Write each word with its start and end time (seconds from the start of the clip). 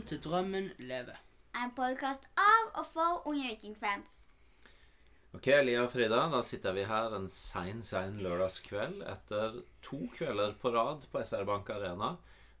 Velkommen 0.00 0.20
til 0.22 0.30
Drømmen 0.30 0.68
leve. 0.88 1.12
En 1.60 1.72
podkast 1.76 2.24
av 2.40 2.68
og 2.80 2.86
for 2.88 3.26
unge 3.28 3.50
vikingfans. 3.50 4.14
Ok, 5.36 5.50
Elia 5.52 5.82
og 5.84 5.90
Frida, 5.92 6.22
da 6.32 6.40
sitter 6.40 6.72
vi 6.72 6.86
her 6.88 7.12
en 7.18 7.26
sein, 7.28 7.82
sein 7.84 8.16
lørdagskveld 8.24 9.02
etter 9.04 9.58
to 9.84 9.98
kvelder 10.14 10.56
på 10.62 10.72
rad 10.72 11.04
på 11.12 11.20
SR 11.20 11.44
Bank 11.44 11.68
Arena 11.74 12.14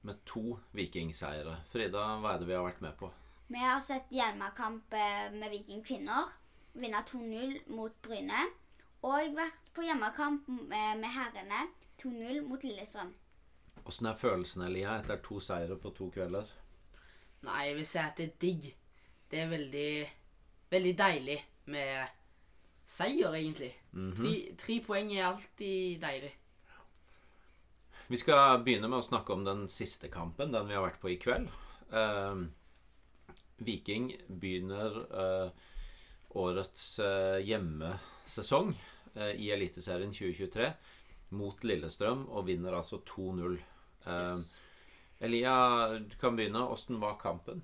med 0.04 0.20
to 0.28 0.58
vikingseiere. 0.76 1.56
Frida, 1.72 2.04
hva 2.20 2.34
er 2.34 2.44
det 2.44 2.50
vi 2.50 2.58
har 2.58 2.68
vært 2.68 2.84
med 2.84 2.98
på? 3.00 3.08
Vi 3.48 3.64
har 3.64 3.80
sett 3.88 4.12
hjemmekamp 4.12 4.92
eh, 4.92 5.32
med 5.32 5.48
Viking 5.56 5.80
kvinner. 5.80 6.36
Vinne 6.76 7.00
2-0 7.08 7.56
mot 7.72 7.96
Bryne. 8.04 8.50
Og 9.00 9.32
vært 9.40 9.72
på 9.72 9.88
hjemmekamp 9.88 10.44
med, 10.58 11.00
med 11.00 11.16
herrene 11.16 11.70
2-0 12.04 12.44
mot 12.52 12.68
Lillestrøm. 12.68 13.16
Åssen 13.88 14.12
er 14.12 14.24
følelsen, 14.28 14.68
Elia, 14.68 15.00
etter 15.00 15.24
to 15.24 15.40
seire 15.40 15.80
på 15.80 15.96
to 15.96 16.12
kvelder? 16.12 16.59
Nei, 17.46 17.60
jeg 17.70 17.76
vil 17.78 17.86
si 17.88 18.00
at 18.02 18.18
det 18.18 18.26
er 18.28 18.34
digg. 18.42 18.66
Det 19.30 19.38
er 19.40 19.50
veldig, 19.52 19.90
veldig 20.72 20.92
deilig 20.98 21.38
med 21.72 22.16
seier, 22.90 23.32
egentlig. 23.38 23.70
tre, 24.16 24.34
tre 24.58 24.78
poeng 24.84 25.12
er 25.14 25.28
alltid 25.30 26.00
deilig. 26.02 26.32
Vi 28.10 28.18
skal 28.18 28.58
begynne 28.66 28.90
med 28.90 28.98
å 28.98 29.06
snakke 29.06 29.32
om 29.36 29.44
den 29.46 29.68
siste 29.70 30.10
kampen, 30.10 30.50
den 30.50 30.66
vi 30.66 30.74
har 30.74 30.82
vært 30.82 31.00
på 31.02 31.12
i 31.12 31.18
kveld. 31.22 31.46
Uh, 31.94 32.48
Viking 33.62 34.10
begynner 34.26 34.96
uh, 35.14 35.68
årets 36.40 36.86
uh, 37.02 37.38
hjemmesesong 37.42 38.72
eh, 39.14 39.34
i 39.42 39.50
Eliteserien 39.50 40.12
2023 40.14 40.68
mot 41.38 41.64
Lillestrøm 41.66 42.24
og 42.28 42.46
vinner 42.46 42.76
altså 42.78 43.00
2-0. 43.06 43.56
Eh, 44.06 44.10
Yes. 44.10 44.56
Elia, 45.20 45.54
du 45.98 46.16
kan 46.20 46.36
begynne. 46.36 46.62
Åssen 46.72 47.00
var 47.00 47.18
kampen? 47.20 47.62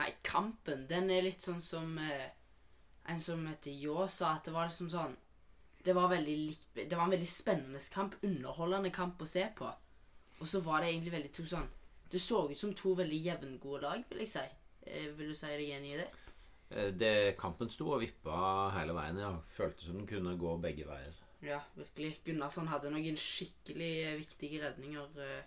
Nei, 0.00 0.10
kampen, 0.24 0.86
den 0.88 1.10
er 1.12 1.26
litt 1.26 1.42
sånn 1.44 1.60
som 1.64 1.98
eh, 2.00 2.30
en 3.10 3.20
som 3.20 3.42
heter 3.48 3.74
Ljå 3.74 4.06
sa, 4.08 4.36
at 4.38 4.46
det 4.48 4.54
var 4.54 4.70
liksom 4.70 4.88
sånn 4.92 5.16
Det 5.84 5.92
var 5.96 6.08
veldig 6.12 6.36
likt 6.38 6.68
Det 6.76 6.94
var 6.96 7.08
en 7.08 7.14
veldig 7.16 7.28
spennende 7.28 7.80
kamp, 7.92 8.14
underholdende 8.22 8.92
kamp 8.94 9.20
å 9.20 9.28
se 9.28 9.44
på. 9.58 9.68
Og 10.40 10.46
så 10.48 10.62
var 10.64 10.80
det 10.80 10.92
egentlig 10.94 11.12
veldig 11.16 11.32
to 11.36 11.44
sånn 11.50 11.68
Det 12.12 12.22
så 12.22 12.46
ut 12.48 12.58
som 12.58 12.72
to 12.78 12.94
veldig 12.96 13.20
jevngode 13.26 13.82
lag, 13.84 14.06
vil 14.08 14.24
jeg 14.24 14.32
si. 14.32 14.46
Eh, 14.86 15.10
vil 15.18 15.34
du 15.34 15.36
si 15.36 15.50
deg 15.52 15.74
enig 15.76 15.94
i 15.94 16.00
det? 16.00 16.08
Eh, 16.70 16.90
Det 16.94 17.14
Kampen 17.38 17.68
sto 17.70 17.90
og 17.92 18.00
vippa 18.00 18.70
hele 18.78 18.96
veien. 18.96 19.20
Ja. 19.20 19.34
Føltes 19.58 19.90
som 19.90 19.98
den 20.00 20.08
kunne 20.08 20.38
gå 20.40 20.56
begge 20.62 20.86
veier. 20.88 21.12
Ja, 21.44 21.60
virkelig. 21.76 22.14
Gunnarsson 22.24 22.68
hadde 22.70 22.90
noen 22.92 23.16
skikkelig 23.20 23.92
eh, 24.06 24.16
viktige 24.22 24.62
redninger 24.64 25.20
eh, 25.26 25.42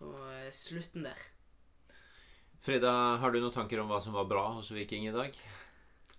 på 0.00 0.10
eh, 0.32 0.50
slutten 0.56 1.04
der. 1.06 1.22
Frida, 2.64 2.92
har 3.22 3.32
du 3.32 3.38
noen 3.40 3.54
tanker 3.54 3.80
om 3.80 3.88
hva 3.88 4.00
som 4.04 4.16
var 4.16 4.28
bra 4.28 4.46
hos 4.56 4.72
Viking 4.74 5.06
i 5.08 5.14
dag? 5.14 5.36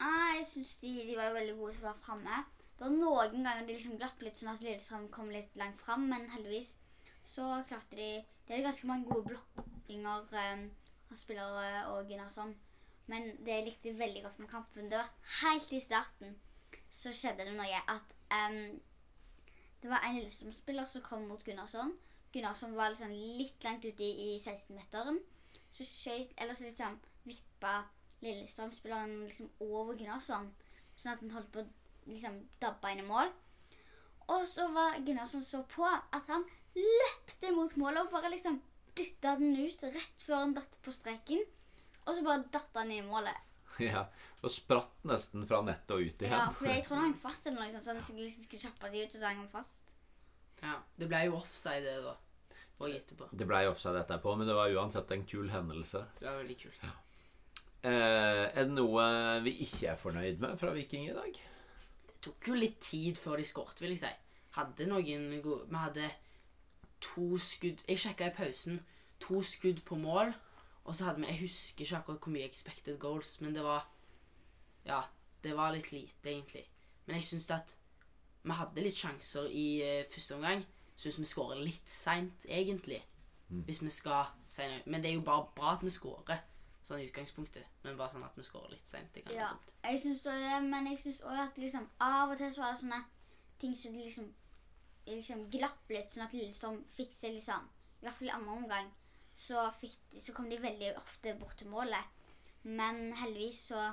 Ah, 0.02 0.32
jeg 0.38 0.48
syns 0.50 0.76
de, 0.82 0.94
de 1.10 1.18
var 1.18 1.36
veldig 1.36 1.58
gode 1.60 1.76
til 1.76 1.84
å 1.84 1.90
være 1.90 2.06
framme. 2.06 2.44
Det 2.78 2.86
var 2.86 2.94
noen 2.96 3.44
ganger 3.46 3.66
de 3.68 3.76
liksom 3.76 3.98
glapp 4.02 4.24
litt, 4.26 4.40
sånn 4.40 4.54
at 4.54 4.64
Lillestrøm 4.66 5.10
kom 5.14 5.30
litt 5.34 5.58
langt 5.62 5.82
fram, 5.86 6.08
men 6.10 6.30
heldigvis 6.34 6.76
så 7.28 7.60
klarte 7.70 8.00
de 8.00 8.12
Det 8.48 8.58
er 8.58 8.64
ganske 8.66 8.88
mange 8.90 9.06
gode 9.08 9.30
blokkinger 9.30 10.38
eh, 10.42 10.64
av 11.12 11.20
spillere 11.20 11.84
og 11.92 12.08
Gunnarsson. 12.10 12.56
Men 13.12 13.36
det 13.46 13.54
jeg 13.54 13.68
likte 13.68 13.98
veldig 14.00 14.24
godt 14.26 14.40
med 14.42 14.50
kampen, 14.50 14.90
det 14.90 14.98
var 14.98 15.12
helt 15.42 15.76
i 15.78 15.84
starten 15.84 16.40
så 16.92 17.12
skjedde 17.16 17.46
det 17.48 17.56
noe 17.56 17.84
at 17.94 18.16
em, 18.36 18.80
Det 19.82 19.90
var 19.90 20.04
en 20.06 20.18
Lillestrøm-spiller 20.18 20.90
som 20.92 21.02
kom 21.02 21.24
mot 21.30 21.44
Gunnarsson. 21.44 21.96
Gunnarsson 22.34 22.76
var 22.78 22.94
liksom 22.94 23.12
litt 23.12 23.64
langt 23.66 23.86
ute 23.86 24.04
i, 24.06 24.12
i 24.32 24.40
16-meteren. 24.40 25.20
Så 25.72 25.88
skjøt 25.88 26.34
Eller 26.38 26.56
så 26.58 26.68
liksom 26.68 26.98
vippa 27.28 27.82
Lillestrøm-spilleren 28.22 29.24
liksom 29.26 29.50
over 29.66 29.96
Gunnarsson. 30.00 30.52
Sånn 30.96 31.14
at 31.16 31.24
han 31.24 31.34
holdt 31.36 31.52
på 31.54 31.64
å 31.64 32.12
liksom 32.12 32.42
dabbe 32.62 32.92
inn 32.94 33.04
i 33.04 33.08
mål. 33.08 33.32
Og 34.32 34.46
så 34.48 34.68
var 34.72 35.00
Gunnarsson 35.06 35.44
så 35.46 35.64
på 35.70 35.86
at 35.88 36.28
han 36.30 36.46
løpte 36.78 37.52
mot 37.56 37.74
målet 37.82 38.06
og 38.06 38.14
bare 38.14 38.32
liksom 38.32 38.62
dytta 38.96 39.36
den 39.40 39.56
ut 39.58 39.84
rett 39.84 40.26
før 40.26 40.44
han 40.46 40.56
datt 40.56 40.78
på 40.86 40.94
streken. 40.96 41.42
Og 42.06 42.18
så 42.18 42.26
bare 42.26 42.46
datt 42.54 42.78
han 42.82 42.92
i 42.94 43.02
målet. 43.06 43.48
Ja, 43.80 44.04
Og 44.44 44.52
spratt 44.52 45.06
nesten 45.08 45.46
fra 45.48 45.62
nettet 45.64 45.94
og 45.96 46.02
ut 46.04 46.24
igjen. 46.24 46.34
Ja, 46.36 46.50
for 46.52 46.68
jeg 46.68 46.84
tror 46.84 47.00
han 47.00 47.06
hang 47.12 47.20
fast 47.24 47.48
eller 47.48 47.62
noe 47.64 47.72
sånt, 47.72 47.86
så 47.86 48.12
han 48.12 48.20
liksom 48.20 48.44
skulle 48.44 48.66
kjappe 48.66 48.90
seg 48.92 48.98
ut, 49.06 49.16
og 49.16 49.22
så 49.22 49.30
hang 49.30 49.40
han 49.40 49.52
fast. 49.54 49.91
Ja, 50.62 50.80
Det 50.98 51.08
ble 51.10 51.24
jo 51.26 51.38
offside, 51.40 51.84
det, 51.86 52.02
da. 52.06 52.16
For 52.78 52.88
å 52.88 52.92
gjette 52.92 53.16
på. 53.18 53.28
Det 53.38 53.48
ble 53.50 53.62
offside 53.70 54.02
etterpå, 54.02 54.36
men 54.38 54.50
det 54.50 54.58
var 54.58 54.74
uansett 54.74 55.12
en 55.14 55.26
kul 55.30 55.50
hendelse. 55.54 56.04
Det 56.20 56.28
var 56.28 56.40
veldig 56.42 56.58
kult. 56.62 56.86
Eh, 57.82 58.46
er 58.46 58.68
det 58.68 58.76
noe 58.76 59.06
vi 59.42 59.56
ikke 59.66 59.88
er 59.94 59.98
fornøyd 60.02 60.42
med 60.42 60.60
fra 60.62 60.74
Viking 60.76 61.08
i 61.10 61.16
dag? 61.18 61.38
Det 62.06 62.18
tok 62.22 62.52
jo 62.52 62.58
litt 62.58 62.78
tid 62.86 63.18
før 63.18 63.42
de 63.42 63.46
skåret, 63.50 63.82
vil 63.82 63.96
jeg 63.96 64.04
si. 64.04 64.12
Hadde 64.58 64.86
noen 64.90 65.30
gode 65.42 65.70
Vi 65.70 65.80
hadde 65.80 66.10
to 67.02 67.38
skudd 67.40 67.80
Jeg 67.88 68.02
sjekka 68.04 68.28
i 68.28 68.36
pausen. 68.36 68.82
To 69.24 69.42
skudd 69.42 69.82
på 69.88 69.96
mål. 69.98 70.34
Og 70.86 70.96
så 70.96 71.08
hadde 71.08 71.24
vi 71.24 71.32
Jeg 71.32 71.42
husker 71.46 71.86
ikke 71.86 71.98
akkurat 72.02 72.26
hvor 72.26 72.36
mye 72.36 72.50
expected 72.50 73.00
goals, 73.00 73.40
men 73.42 73.56
det 73.56 73.64
var 73.66 73.88
Ja, 74.86 75.02
det 75.44 75.56
var 75.58 75.74
litt 75.74 75.92
lite, 75.92 76.30
egentlig. 76.30 76.66
Men 77.06 77.16
jeg 77.16 77.24
syns 77.30 77.50
at 77.50 77.76
vi 78.44 78.58
hadde 78.58 78.84
litt 78.86 78.98
sjanser 78.98 79.50
i 79.54 79.66
eh, 79.86 80.06
første 80.12 80.38
omgang. 80.38 80.64
Syns 80.98 81.20
vi 81.20 81.30
skårer 81.30 81.62
litt 81.64 81.90
seint, 81.90 82.46
egentlig. 82.50 83.02
Hvis 83.52 83.82
vi 83.84 83.92
skal 83.94 84.32
si 84.50 84.66
noe. 84.70 84.82
Men 84.86 85.04
det 85.04 85.12
er 85.12 85.18
jo 85.18 85.26
bare 85.28 85.48
bra 85.56 85.76
at 85.76 85.86
vi 85.86 85.94
skårer, 85.94 86.44
sånn 86.86 87.02
i 87.02 87.08
utgangspunktet. 87.10 87.66
Men 87.84 87.98
bare 88.00 88.14
sånn 88.14 88.26
at 88.26 88.38
vi 88.38 88.46
skårer 88.46 88.76
litt 88.76 88.90
seint. 88.90 89.18
Ja, 89.34 89.50
jeg 89.86 90.02
syns 90.04 90.24
det, 90.26 90.38
men 90.68 90.92
jeg 90.92 91.02
syns 91.02 91.24
òg 91.26 91.42
at 91.48 91.60
liksom 91.62 91.90
av 92.02 92.34
og 92.34 92.40
til 92.40 92.54
så 92.54 92.66
var 92.66 92.76
det 92.76 92.84
sånne 92.84 93.02
ting 93.62 93.76
som 93.78 93.98
liksom 93.98 94.30
liksom 95.10 95.48
glapp 95.54 95.90
litt, 95.90 96.12
sånn 96.12 96.28
at 96.28 96.34
Lillestrøm 96.36 96.82
fikk 96.96 97.14
seg 97.16 97.34
liksom 97.38 97.66
I 98.02 98.06
hvert 98.06 98.18
fall 98.18 98.30
i 98.30 98.36
andre 98.36 98.58
omgang 98.60 98.90
så, 99.42 99.64
fikk, 99.80 99.98
så 100.22 100.36
kom 100.38 100.50
de 100.52 100.60
veldig 100.62 100.92
ofte 101.00 101.34
bort 101.40 101.58
til 101.58 101.72
målet. 101.72 102.20
Men 102.64 103.10
heldigvis 103.18 103.64
så 103.72 103.88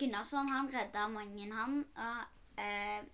Gunnarsson 0.00 0.48
han 0.50 0.70
redda 0.72 1.04
mange, 1.12 1.46
han. 1.52 1.84
Og, 2.02 2.22
eh. 2.58 3.04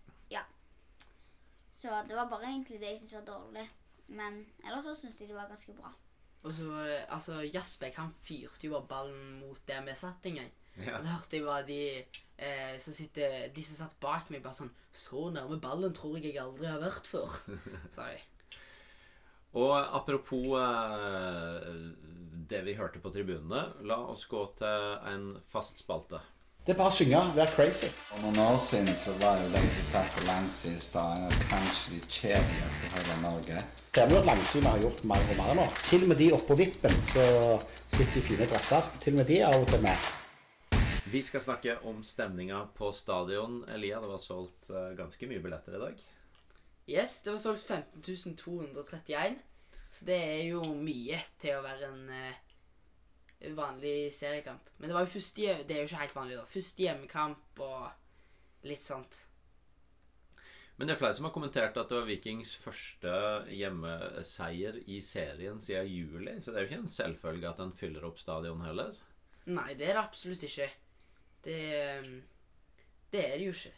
Så 1.86 2.02
det 2.08 2.18
var 2.18 2.30
bare 2.30 2.50
egentlig 2.50 2.80
det 2.82 2.90
jeg 2.90 2.98
syntes 2.98 3.14
var 3.20 3.26
dårlig. 3.28 3.64
Men 4.18 4.42
ellers 4.66 4.86
så 4.86 4.94
syns 4.98 5.20
jeg 5.20 5.30
det 5.30 5.38
var 5.38 5.50
ganske 5.50 5.74
bra. 5.76 5.92
Og 6.42 6.54
så 6.54 6.66
var 6.70 6.86
det, 6.86 7.00
altså 7.14 7.40
Jasbek 7.46 7.98
han 7.98 8.14
fyrte 8.26 8.66
jo 8.66 8.74
bare 8.74 8.90
ballen 8.90 9.36
mot 9.40 9.60
der 9.68 9.84
vi 9.86 9.94
satt 9.98 10.26
en 10.26 10.40
gang. 10.40 10.52
Ja. 10.76 10.98
Og 10.98 11.06
da 11.06 11.14
hørte 11.14 11.38
jeg 11.38 11.46
bare 11.46 11.66
de 11.66 11.80
eh, 12.02 12.74
som 12.82 12.94
sitter, 12.94 13.48
de 13.54 13.64
som 13.64 13.78
satt 13.78 13.96
bak 14.02 14.28
meg, 14.30 14.42
bare 14.44 14.58
sånn 14.58 14.74
Så 14.92 15.30
nærme 15.32 15.56
ballen 15.62 15.94
tror 15.96 16.18
jeg 16.18 16.34
jeg 16.34 16.42
aldri 16.42 16.68
har 16.68 16.82
vært 16.82 17.08
før. 17.08 17.38
sa 17.96 18.10
de. 18.10 18.20
Og 19.56 19.72
apropos 19.78 20.52
eh, 20.58 21.70
det 22.50 22.62
vi 22.66 22.76
hørte 22.76 23.00
på 23.02 23.14
tribunene, 23.14 23.62
la 23.88 24.02
oss 24.10 24.26
gå 24.28 24.42
til 24.58 24.98
en 25.12 25.30
fast 25.54 25.80
spalte. 25.86 26.20
Det 26.66 26.72
er 26.74 26.78
bare 26.80 26.90
å 26.90 26.94
synge. 26.96 27.18
Vær 27.36 27.50
crazy. 27.54 27.86
For 28.08 28.18
noen 28.24 28.40
år 28.42 28.56
siden 28.58 28.96
så 28.98 29.12
var 29.20 29.36
jo 29.38 29.50
den 29.52 29.68
som 29.70 29.84
satt 29.86 30.08
på 30.16 30.24
langsiden 30.26 31.28
i 31.30 31.36
kanskje 31.46 31.92
de 31.92 32.00
kjedeligste 32.10 32.88
i 32.88 32.90
hele 32.96 33.18
Norge. 33.22 33.60
Ser 33.94 34.08
vi 34.10 34.16
jo 34.16 34.18
at 34.18 34.26
Langsynet 34.26 34.66
har 34.72 34.80
gjort 34.82 35.04
mer 35.06 35.22
og 35.30 35.38
mer 35.38 35.52
nå. 35.60 35.66
Til 35.86 36.02
og 36.02 36.10
med 36.10 36.18
de 36.18 36.26
oppå 36.34 36.56
vippen 36.58 36.96
så 37.12 37.26
sitter 37.86 38.18
i 38.18 38.24
fine 38.32 38.48
dresser. 38.50 38.88
Til 38.98 39.14
og 39.14 39.20
med 39.20 39.30
de 39.30 39.36
er 39.38 39.46
av 39.52 39.62
og 39.62 39.70
til 39.70 39.84
med. 39.86 40.08
Vi 41.14 41.22
skal 41.22 41.44
snakke 41.44 41.76
om 41.86 42.02
stemninga 42.02 42.64
på 42.74 42.90
stadion. 42.98 43.60
Elia, 43.70 44.02
det 44.02 44.10
var 44.10 44.24
solgt 44.24 44.74
eh, 44.74 44.90
ganske 44.98 45.30
mye 45.30 45.44
billetter 45.44 45.78
i 45.78 45.84
dag. 45.84 46.02
Yes, 46.90 47.20
det 47.22 47.36
var 47.36 47.44
solgt 47.44 47.62
15 47.62 48.34
231. 48.42 49.38
Så 49.94 50.10
det 50.10 50.18
er 50.18 50.42
jo 50.50 50.66
mye 50.66 51.22
til 51.38 51.60
å 51.60 51.62
være 51.62 51.92
en 51.92 52.10
eh, 52.10 52.42
vanlig 53.56 54.14
seriekamp. 54.16 54.70
Men 54.78 54.88
det 54.88 54.96
var 54.96 55.06
jo 55.06 55.14
første 55.14 55.54
Det 55.68 55.76
er 55.76 55.82
jo 55.82 55.88
ikke 55.90 56.02
helt 56.02 56.16
vanlig, 56.16 56.36
da. 56.38 56.44
Første 56.50 56.82
hjemmekamp 56.82 57.64
og 57.66 58.66
litt 58.66 58.82
sånt. 58.82 59.22
Men 60.76 60.88
det 60.88 60.96
er 60.96 61.00
flere 61.00 61.16
som 61.16 61.24
har 61.24 61.32
kommentert 61.32 61.78
at 61.80 61.88
det 61.88 61.96
var 61.96 62.08
Vikings 62.08 62.50
første 62.60 63.12
hjemmeseier 63.48 64.76
i 64.92 65.00
serien 65.00 65.60
siden 65.64 65.88
juli. 65.88 66.34
Så 66.42 66.52
det 66.52 66.58
er 66.58 66.66
jo 66.66 66.70
ikke 66.70 66.82
en 66.84 66.96
selvfølge 66.98 67.48
at 67.48 67.62
en 67.64 67.72
fyller 67.76 68.04
opp 68.04 68.20
stadion 68.20 68.64
heller. 68.66 68.92
Nei, 69.46 69.70
det 69.78 69.88
er 69.88 69.96
det 69.96 70.02
absolutt 70.02 70.44
ikke. 70.44 70.68
Det, 71.46 71.56
eh, 71.80 72.10
det 73.12 73.24
er 73.24 73.38
det 73.38 73.46
jo 73.46 73.56
ikke. 73.56 73.72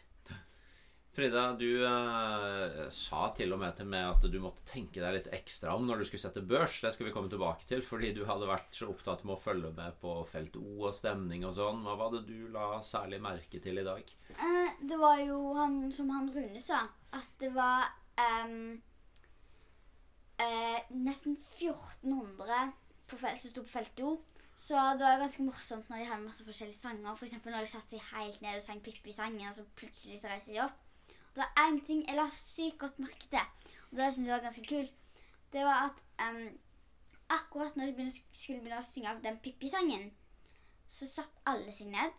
Frida, 1.09 1.53
du 1.57 1.83
eh, 1.83 2.89
sa 2.93 3.27
til 3.35 3.51
og 3.55 3.59
med 3.59 3.73
til 3.75 3.87
meg 3.89 4.05
at 4.11 4.25
du 4.29 4.37
måtte 4.39 4.61
tenke 4.69 5.01
deg 5.01 5.15
litt 5.15 5.29
ekstra 5.33 5.73
om 5.75 5.87
når 5.87 5.99
du 5.99 6.05
skulle 6.07 6.21
sette 6.21 6.43
børs. 6.45 6.77
Det 6.83 6.91
skal 6.93 7.07
vi 7.07 7.13
komme 7.15 7.31
tilbake 7.31 7.65
til, 7.67 7.81
fordi 7.85 8.11
du 8.15 8.21
hadde 8.29 8.47
vært 8.49 8.77
så 8.77 8.91
opptatt 8.93 9.25
med 9.25 9.35
å 9.35 9.41
følge 9.41 9.71
med 9.75 9.97
på 10.03 10.13
felt 10.29 10.55
O 10.61 10.85
og 10.85 10.93
stemning 10.95 11.47
og 11.49 11.55
sånn. 11.57 11.81
Hva 11.85 11.95
var 11.99 12.13
det 12.13 12.21
du 12.29 12.47
la 12.53 12.67
særlig 12.85 13.19
merke 13.25 13.61
til 13.63 13.81
i 13.81 13.87
dag? 13.87 14.13
Eh, 14.35 14.69
det 14.85 14.99
var 15.01 15.17
jo 15.23 15.39
han 15.57 15.81
som 15.95 16.13
han 16.13 16.29
Rune 16.35 16.61
sa, 16.61 16.85
at 17.17 17.29
det 17.41 17.49
var 17.57 17.89
eh, 18.21 18.77
nesten 20.93 21.39
1400 21.57 22.69
på 23.09 23.17
fel, 23.17 23.37
som 23.41 23.49
sto 23.55 23.65
på 23.65 23.73
felt 23.79 24.05
O. 24.05 24.19
Så 24.59 24.75
det 24.99 25.05
var 25.07 25.21
ganske 25.21 25.43
morsomt 25.43 25.87
når 25.89 26.01
de 26.01 26.07
hadde 26.11 26.25
masse 26.27 26.43
forskjellige 26.45 26.77
sanger. 26.77 27.15
For 27.15 27.25
når 27.49 27.63
de 27.63 27.71
satte 27.71 27.95
seg 27.95 28.07
helt 28.11 28.41
ned 28.43 28.59
og 28.59 28.63
sang 28.65 28.81
Pippi-sangen, 28.83 29.47
og 29.47 29.55
så 29.55 29.63
plutselig 29.79 30.19
så 30.19 30.31
reiste 30.31 30.51
de 30.53 30.61
opp. 30.65 30.85
Det 31.35 31.43
var 31.43 31.65
én 31.65 31.77
ting 31.85 32.01
jeg 32.07 32.17
la 32.17 32.25
sykt 32.33 32.79
godt 32.81 32.99
merke 32.99 33.29
til, 33.29 33.73
og 33.91 33.97
det 33.97 34.13
syntes 34.13 34.27
jeg 34.27 34.35
var 34.35 34.47
ganske 34.47 34.65
kult. 34.69 34.95
Det 35.53 35.65
var 35.65 35.89
at 35.89 36.01
um, 36.29 36.59
akkurat 37.29 37.75
når 37.77 37.85
de 37.85 38.07
skulle 38.33 38.59
begynne 38.59 38.79
å 38.81 38.85
synge 38.85 39.11
av 39.11 39.21
den 39.23 39.37
Pippi-sangen, 39.43 40.09
så 40.89 41.07
satt 41.07 41.41
alle 41.49 41.73
seg 41.73 41.91
ned. 41.93 42.17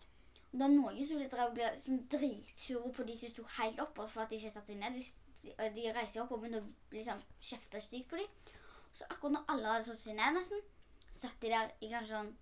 Og 0.51 0.59
det 0.59 0.63
var 0.63 0.73
noen 0.73 1.07
som 1.07 1.21
ble, 1.21 1.49
ble 1.55 1.71
sånn 1.79 2.05
dritsure 2.11 2.93
på 2.95 3.07
de 3.07 3.17
som 3.19 3.31
sto 3.31 3.47
helt 3.59 3.83
oppe 3.83 4.07
for 4.11 4.25
at 4.25 4.33
de 4.33 4.39
ikke 4.39 4.53
satte 4.55 4.73
seg 4.73 4.81
ned. 4.81 4.99
De, 4.99 5.51
de, 5.77 5.87
reiser 5.95 6.17
seg 6.17 6.25
opp 6.25 6.35
og 6.35 6.43
begynner 6.43 6.65
å 6.65 6.95
liksom 6.95 7.23
kjefte 7.39 7.83
stygt 7.83 8.11
på 8.11 8.19
dem. 8.19 8.55
Så 8.95 9.07
akkurat 9.07 9.37
når 9.37 9.55
alle 9.55 9.75
hadde 9.75 9.89
satt 9.91 10.03
seg 10.03 10.19
ned, 10.19 10.39
nesten, 10.39 10.63
satt 11.15 11.39
de 11.43 11.53
der 11.53 11.71
i 11.79 11.91
kanskje 11.93 12.17
sånn 12.17 12.33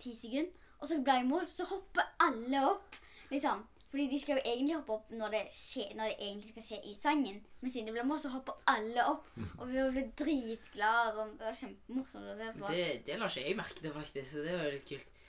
ti 0.00 0.14
sekunder, 0.16 0.70
og 0.80 0.88
så 0.88 0.98
ble 1.04 1.18
det 1.20 1.28
mål. 1.28 1.46
Så 1.48 1.68
hopper 1.68 2.08
alle 2.24 2.64
opp, 2.70 2.96
liksom. 3.32 3.64
Fordi 3.94 4.08
de 4.10 4.18
skal 4.18 4.40
jo 4.40 4.50
egentlig 4.50 4.74
hoppe 4.74 4.94
opp 4.96 5.10
når 5.14 5.28
det, 5.30 5.40
skje, 5.54 5.84
når 5.94 6.08
det 6.10 6.14
egentlig 6.18 6.48
skal 6.48 6.64
skje 6.66 6.78
i 6.90 6.94
sangen. 6.98 7.36
Men 7.60 7.70
siden 7.70 7.86
det 7.86 7.92
blir 7.94 8.06
morsomt, 8.08 8.24
så 8.24 8.30
hopper 8.32 8.56
alle 8.72 9.04
opp. 9.06 9.28
Og 9.60 9.68
vi 9.70 9.84
blir 9.94 10.08
dritglade. 10.18 11.12
Sånn. 11.14 11.36
Det 11.38 11.46
var 11.46 11.58
kjempemorsomt 11.60 12.32
å 12.32 12.34
se 12.40 12.48
på. 12.56 12.72
Det, 12.74 12.88
det 13.06 13.18
la 13.20 13.28
ikke 13.30 13.44
jeg 13.44 13.58
merke 13.60 13.84
til, 13.84 13.94
faktisk. 13.94 14.32
Så 14.32 14.42
det 14.42 14.56
var 14.56 14.66
jo 14.66 14.72
litt 14.74 14.88
kult. 14.88 15.20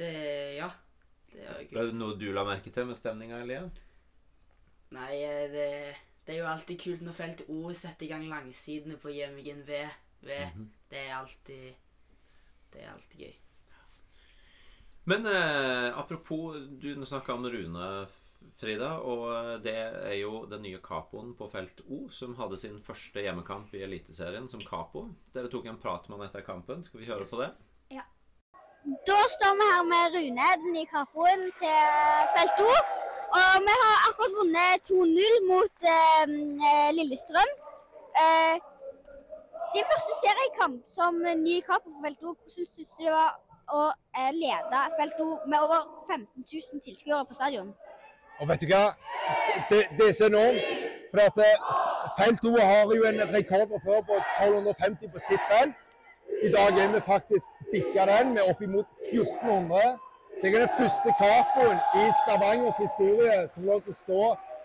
Det 0.00 0.10
Ja. 0.56 0.72
Det 1.30 1.46
var 1.46 1.62
jo 1.62 1.68
Er 1.68 1.78
Var 1.78 1.92
det 1.92 1.96
noe 2.00 2.18
du 2.18 2.26
la 2.34 2.44
merke 2.50 2.74
til 2.74 2.90
med 2.90 2.98
stemninga, 2.98 3.38
Elia? 3.46 3.62
Nei, 4.98 5.14
det, 5.54 5.68
det 6.26 6.34
er 6.34 6.42
jo 6.42 6.50
alltid 6.50 6.82
kult 6.82 7.06
når 7.06 7.18
felt 7.20 7.46
O 7.46 7.70
setter 7.70 8.08
i 8.08 8.10
gang 8.16 8.26
langsidene 8.30 8.98
på 8.98 9.14
Gjemmigen 9.14 9.62
V. 9.66 9.84
v. 10.26 10.42
Det 10.90 11.06
er 11.06 11.14
alltid 11.20 11.70
Det 12.74 12.82
er 12.82 12.92
alltid 12.96 13.28
gøy. 13.28 13.34
Men 15.04 15.26
eh, 15.26 15.98
apropos, 15.98 16.54
du 16.80 17.06
snakka 17.06 17.34
om 17.34 17.46
Rune, 17.46 18.06
Frida. 18.60 18.90
Og 19.04 19.28
eh, 19.34 19.52
det 19.64 19.76
er 19.76 20.16
jo 20.20 20.44
den 20.50 20.64
nye 20.64 20.80
capoen 20.84 21.34
på 21.36 21.48
felt 21.52 21.82
O 21.88 22.04
som 22.12 22.36
hadde 22.38 22.58
sin 22.60 22.80
første 22.84 23.24
hjemmekamp 23.24 23.72
i 23.76 23.84
Eliteserien 23.84 24.48
som 24.50 24.62
capo. 24.64 25.08
Dere 25.34 25.50
tok 25.52 25.68
en 25.68 25.80
prat 25.80 26.08
med 26.08 26.18
han 26.18 26.28
etter 26.28 26.44
kampen. 26.46 26.84
Skal 26.86 27.02
vi 27.02 27.10
høre 27.10 27.28
på 27.28 27.40
det? 27.42 27.50
Ja. 27.92 28.04
Da 29.08 29.20
står 29.36 29.56
vi 29.60 29.70
her 29.72 29.86
med 29.88 30.18
Rune, 30.18 30.50
den 30.64 30.76
nye 30.76 30.90
capoen 30.92 31.48
til 31.60 31.80
felt 32.36 32.64
O. 32.64 32.74
Og 33.34 33.64
vi 33.66 33.76
har 33.82 34.04
akkurat 34.08 34.36
vunnet 34.38 34.90
2-0 34.92 35.40
mot 35.48 35.88
eh, 35.96 36.90
Lillestrøm. 36.96 37.56
Eh, 38.24 38.56
din 39.74 39.88
første 39.90 40.20
seriekamp 40.20 40.84
som 40.86 41.16
ny 41.42 41.58
capo 41.66 41.90
for 41.90 42.04
felt 42.06 42.22
O, 42.22 42.36
hvordan 42.36 42.68
syns 42.70 42.94
du 42.94 43.08
det 43.08 43.16
var 43.16 43.34
å 43.72 43.84
eh, 43.90 44.30
lede 44.34 44.80
felt 44.98 45.16
2 45.18 45.28
med 45.46 45.58
over 45.60 45.86
15 46.08 46.26
000 46.44 46.84
tilskuere 46.84 47.24
på 47.28 47.34
stadion? 47.34 47.72
Og 48.40 48.48
vet 48.48 48.60
du 48.60 48.66
hva? 48.70 48.84
Det, 49.70 49.84
det 49.98 50.08
er 50.08 50.16
så 50.18 50.28
enormt. 50.32 50.90
For 51.14 51.22
at 51.22 51.36
eh, 51.38 51.56
Felt 52.18 52.42
2 52.42 52.54
har 52.58 52.94
jo 52.96 53.04
en 53.10 53.20
rekord 53.34 53.68
fra 53.70 53.80
før 53.86 54.00
på 54.08 54.20
1250 54.20 55.12
på 55.14 55.22
sitt 55.28 55.44
felt. 55.50 55.76
I 56.42 56.50
dag 56.56 56.78
er 56.82 56.88
vi 56.94 57.00
faktisk 57.00 57.48
bikka 57.72 58.06
den 58.10 58.34
med 58.34 58.42
oppimot 58.50 58.86
1400. 59.12 59.98
Så 60.38 60.46
jeg 60.46 60.54
er 60.54 60.64
den 60.66 60.76
første 60.78 61.14
capoen 61.20 61.78
i 62.00 62.04
Stavangers 62.22 62.80
historie 62.82 63.36
som 63.54 63.68
lov 63.68 63.84
til 63.84 63.94
å 63.94 64.00
stå 64.00 64.22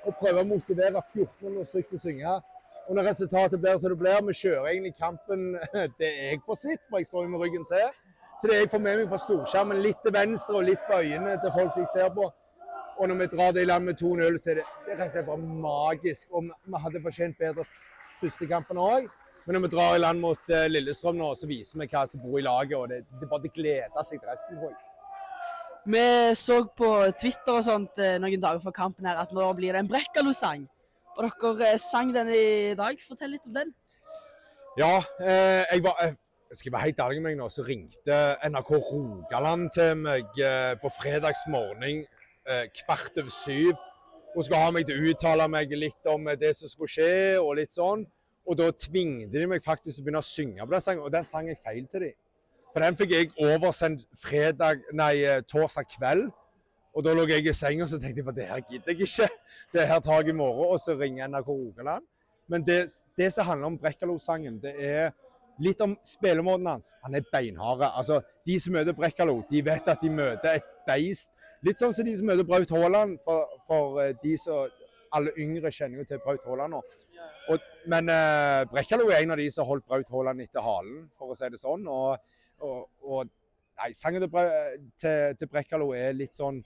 og 0.08 0.16
prøve 0.22 0.42
å 0.42 0.50
motivere 0.50 1.04
1400 1.14 1.68
stykker 1.70 1.92
til 1.92 2.00
å 2.00 2.06
synge. 2.08 2.38
Og 2.90 2.98
når 2.98 3.12
resultatet 3.12 3.62
blir 3.62 3.78
som 3.78 3.94
det 3.94 4.00
blir, 4.02 4.22
vi 4.26 4.34
kjører 4.42 4.72
egentlig 4.72 4.96
kampen 4.98 5.44
det 6.02 6.10
jeg 6.10 6.42
får 6.48 6.58
sitt, 6.64 6.82
for 6.90 6.98
jeg 6.98 7.12
står 7.12 7.28
jo 7.28 7.34
med 7.36 7.44
ryggen 7.44 7.68
til. 7.70 8.00
Så 8.40 8.48
det 8.48 8.56
jeg 8.62 8.70
får 8.72 8.80
med 8.80 8.98
meg 9.02 9.10
fra 9.12 9.18
storskjermen, 9.20 9.82
litt 9.84 10.00
til 10.04 10.14
venstre 10.16 10.56
og 10.56 10.64
litt 10.64 10.84
på 10.88 11.00
øynene 11.04 11.36
til 11.44 11.52
folk 11.52 11.74
som 11.76 11.84
jeg 11.84 11.92
ser 11.92 12.10
på. 12.16 12.28
Og 13.00 13.08
når 13.08 13.16
vi 13.22 13.28
drar 13.32 13.52
det 13.56 13.62
i 13.64 13.68
land 13.68 13.86
med 13.86 14.00
2-0, 14.00 14.38
så 14.40 14.52
er 14.52 14.60
det, 14.60 14.66
det 14.88 15.16
er 15.16 15.26
bare 15.28 15.38
magisk. 15.38 16.28
Og 16.32 16.44
vi- 16.44 16.80
hadde 16.84 17.02
fortjent 17.04 17.38
bedre 17.40 17.66
første 18.22 18.48
kampen 18.48 18.78
òg. 18.78 19.10
Men 19.46 19.56
når 19.56 19.62
vi 19.62 19.68
drar 19.76 19.96
i 19.96 20.00
land 20.00 20.20
mot 20.20 20.50
eh, 20.50 20.68
Lillestrøm 20.68 21.16
nå, 21.18 21.34
så 21.36 21.48
viser 21.48 21.80
vi 21.80 21.88
hva 21.88 22.06
som 22.08 22.22
bor 22.22 22.40
i 22.40 22.44
laget. 22.44 22.76
Og 22.78 22.90
det, 22.90 23.06
det 23.22 23.30
bare 23.30 23.52
gleder 23.56 24.04
seg 24.04 24.20
til 24.20 24.30
resten. 24.30 24.58
tror 24.60 24.70
jeg. 24.70 24.86
Vi 25.90 26.36
så 26.36 26.58
på 26.78 26.90
Twitter 27.22 27.56
og 27.56 27.64
sånt 27.64 28.00
eh, 28.04 28.18
noen 28.20 28.42
dager 28.44 28.60
før 28.60 28.76
kampen 28.76 29.08
her 29.08 29.16
at 29.24 29.32
nå 29.36 29.48
blir 29.58 29.74
det 29.74 29.80
en 29.84 29.88
Brekkalo-sang. 29.92 30.68
Og 31.18 31.24
dere 31.42 31.74
eh, 31.74 31.80
sang 31.80 32.12
den 32.14 32.30
i 32.36 32.76
dag. 32.76 33.00
Fortell 33.08 33.32
litt 33.36 33.48
om 33.48 33.54
den. 33.54 33.72
Ja, 34.78 34.98
eh, 35.24 35.64
jeg 35.72 35.84
var 35.88 36.04
eh, 36.50 36.56
Skal 36.56 36.70
jeg 36.70 36.74
være 36.74 36.88
helt 36.88 37.04
ærlig 37.06 37.22
med 37.22 37.32
deg 37.32 37.40
nå, 37.40 37.50
så 37.54 37.66
ringte 37.66 38.20
NRK 38.50 38.72
Rogaland 38.92 39.70
til 39.74 40.02
meg 40.02 40.42
eh, 40.42 40.74
på 40.82 40.92
fredags 40.94 41.46
morgen 41.50 42.02
eh, 42.02 42.66
kvart 42.82 43.20
over 43.22 43.34
syv 43.34 43.76
og 44.36 44.46
skulle 44.46 44.62
ha 44.62 44.72
meg 44.74 44.86
til 44.86 44.98
å 44.98 45.12
uttale 45.12 45.48
meg 45.50 45.72
litt 45.78 46.10
om 46.10 46.28
eh, 46.30 46.38
det 46.40 46.56
som 46.58 46.72
skulle 46.72 46.92
skje 46.92 47.14
og 47.42 47.56
litt 47.60 47.74
sånn. 47.74 48.06
Og 48.50 48.58
da 48.58 48.70
tvingte 48.74 49.38
de 49.38 49.48
meg 49.50 49.64
faktisk 49.66 49.98
til 49.98 50.04
å 50.04 50.08
begynne 50.08 50.24
å 50.24 50.26
synge 50.26 50.66
på 50.66 50.74
den 50.74 50.84
sangen, 50.86 51.06
og 51.06 51.14
den 51.14 51.26
sang 51.28 51.50
jeg 51.50 51.62
feil 51.62 51.86
til 51.90 52.08
dem. 52.08 52.18
For 52.74 52.86
den 52.86 52.98
fikk 52.98 53.14
jeg 53.14 53.32
oversendt 53.42 54.06
fredag, 54.18 54.82
nei, 54.94 55.14
torsdag 55.50 55.90
kveld. 55.90 56.30
Og 56.94 57.06
da 57.06 57.14
lå 57.14 57.26
jeg 57.30 57.46
i 57.46 57.54
senga 57.54 57.86
og 57.86 57.92
så 57.92 58.00
tenkte 58.02 58.24
jeg 58.24 58.36
det 58.38 58.48
her 58.50 58.62
gidder 58.66 58.94
jeg 58.94 59.08
ikke. 59.08 59.28
Det 59.74 59.86
her 59.88 60.02
tar 60.06 60.22
jeg 60.22 60.34
i 60.34 60.38
morgen. 60.38 60.74
Og 60.74 60.82
så 60.82 60.96
ringer 60.98 61.30
NRK 61.30 61.50
Rogaland. 61.50 62.06
Men 62.50 62.66
det, 62.66 62.80
det 63.18 63.30
som 63.34 63.46
handler 63.46 63.70
om 63.70 63.78
Brekkalo-sangen, 63.78 64.58
det 64.62 64.74
er 64.78 65.12
litt 65.64 65.82
om 65.84 65.96
spillemåten 66.06 66.68
hans. 66.70 66.94
Han 67.04 67.18
er 67.18 67.26
beinhard. 67.32 67.84
Altså, 67.90 68.22
de 68.48 68.60
som 68.60 68.76
møter 68.76 68.96
Brekkalo, 68.98 69.42
de 69.50 69.64
vet 69.66 69.92
at 69.92 70.02
de 70.04 70.12
møter 70.14 70.60
et 70.60 70.70
beist. 70.88 71.34
Litt 71.66 71.82
sånn 71.82 71.94
som 71.96 72.08
de 72.08 72.16
som 72.16 72.30
møter 72.30 72.48
Braut 72.48 72.72
Haaland, 72.72 73.18
for, 73.26 73.60
for 73.68 74.00
eh, 74.04 74.16
de 74.24 74.38
som 74.40 74.70
Alle 75.10 75.32
yngre 75.42 75.72
kjenner 75.74 75.98
jo 75.98 76.04
til 76.06 76.20
Braut 76.22 76.44
Haaland 76.46 76.76
nå. 76.76 76.80
Og, 77.50 77.64
men 77.90 78.12
uh, 78.14 78.62
Brekkalo 78.70 79.08
er 79.10 79.24
en 79.24 79.34
av 79.34 79.40
de 79.42 79.48
som 79.50 79.66
holdt 79.66 79.88
Braut 79.90 80.12
Haaland 80.14 80.44
etter 80.44 80.62
halen, 80.62 81.08
for 81.18 81.34
å 81.34 81.38
si 81.38 81.50
det 81.50 81.58
sånn. 81.58 81.88
Og, 81.90 82.28
og, 82.62 82.84
og 83.02 83.32
nei, 83.82 83.90
sangen 83.98 84.22
til, 84.22 84.52
til, 85.02 85.34
til 85.40 85.50
Brekkalo 85.50 85.90
er 85.98 86.14
litt 86.14 86.38
sånn 86.38 86.62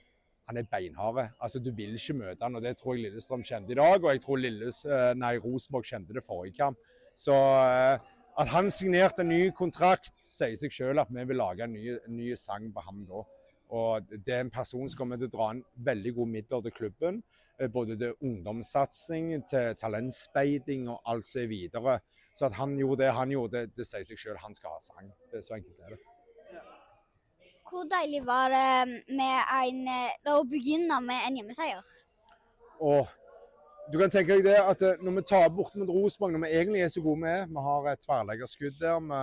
han 0.46 0.60
er 0.60 0.66
beinhard. 0.70 1.22
Altså, 1.40 1.58
du 1.58 1.70
vil 1.72 1.94
ikke 1.96 2.16
møte 2.18 2.44
han, 2.44 2.56
og 2.56 2.64
det 2.64 2.74
tror 2.76 2.96
jeg 2.96 3.06
Lillestrøm 3.06 3.44
kjente 3.46 3.72
i 3.72 3.78
dag. 3.78 3.96
Og 3.96 4.10
jeg 4.12 4.20
tror 4.24 4.40
Lilles, 4.40 4.82
eh, 4.84 5.12
nei, 5.16 5.36
Rosenborg 5.40 5.88
kjente 5.88 6.16
det 6.16 6.24
forrige 6.26 6.58
kamp. 6.58 6.90
Så 7.16 7.34
eh, 7.34 8.12
at 8.36 8.50
han 8.50 8.70
signerte 8.70 9.22
en 9.22 9.30
ny 9.30 9.50
kontrakt, 9.54 10.14
sier 10.26 10.56
seg 10.58 10.72
selv 10.74 11.04
at 11.04 11.10
vi 11.14 11.24
vil 11.28 11.38
lage 11.38 11.66
en 11.66 11.74
ny, 11.76 11.84
en 11.94 12.16
ny 12.18 12.32
sang 12.38 12.66
på 12.74 12.82
ham 12.82 13.04
da. 13.06 13.22
Og 13.74 14.10
det 14.10 14.34
er 14.34 14.42
en 14.44 14.50
person 14.54 14.88
som 14.90 14.98
kommer 14.98 15.18
til 15.18 15.30
å 15.30 15.34
dra 15.34 15.52
inn 15.54 15.62
veldig 15.86 16.12
gode 16.16 16.32
midler 16.32 16.64
til 16.66 16.74
klubben. 16.74 17.22
eh, 17.58 17.68
Både 17.68 17.96
til 17.98 18.14
ungdomssatsing, 18.20 19.30
til 19.50 19.74
talentspeiding 19.78 20.88
og 20.90 21.00
alt 21.06 21.26
som 21.26 21.42
er 21.42 21.48
videre. 21.52 22.00
Så 22.34 22.46
at 22.46 22.58
han 22.58 22.74
gjorde 22.78 23.04
det 23.04 23.12
han 23.14 23.30
gjorde, 23.30 23.60
det, 23.60 23.76
det 23.76 23.86
sier 23.86 24.04
seg 24.04 24.18
selv. 24.18 24.42
Han 24.42 24.54
skal 24.54 24.74
ha 24.74 24.80
sang. 24.82 25.12
Det 25.30 25.38
er 25.38 25.46
så 25.46 25.54
enkelt 25.54 25.86
er 25.86 25.94
det. 25.94 26.02
Hvor 27.70 27.86
deilig 27.90 28.22
var 28.26 28.50
det 28.50 29.02
med 29.14 29.54
en, 29.54 29.78
eh, 29.90 30.32
å 30.34 30.42
begynne 30.46 31.00
med 31.02 31.28
en 31.28 31.38
hjemmeseier? 31.38 31.86
Og 32.82 33.06
du 33.92 33.98
kan 34.00 34.12
tenke 34.12 34.38
deg 34.38 34.46
det 34.46 34.56
at 34.60 34.82
eh, 34.84 35.00
når 35.04 35.18
vi 35.18 35.24
tar 35.28 35.48
bort 35.52 35.74
mot 35.76 35.90
Rosenborg, 35.92 36.34
når 36.34 36.44
vi 36.46 36.52
egentlig 36.56 36.84
er 36.84 36.92
så 36.92 37.02
gode 37.04 37.20
vi 37.24 37.32
er, 37.32 37.48
vi 37.50 37.64
har 37.68 37.88
et 37.90 38.04
tverrleggerskudd 38.04 38.78
der, 38.80 39.00
vi, 39.08 39.18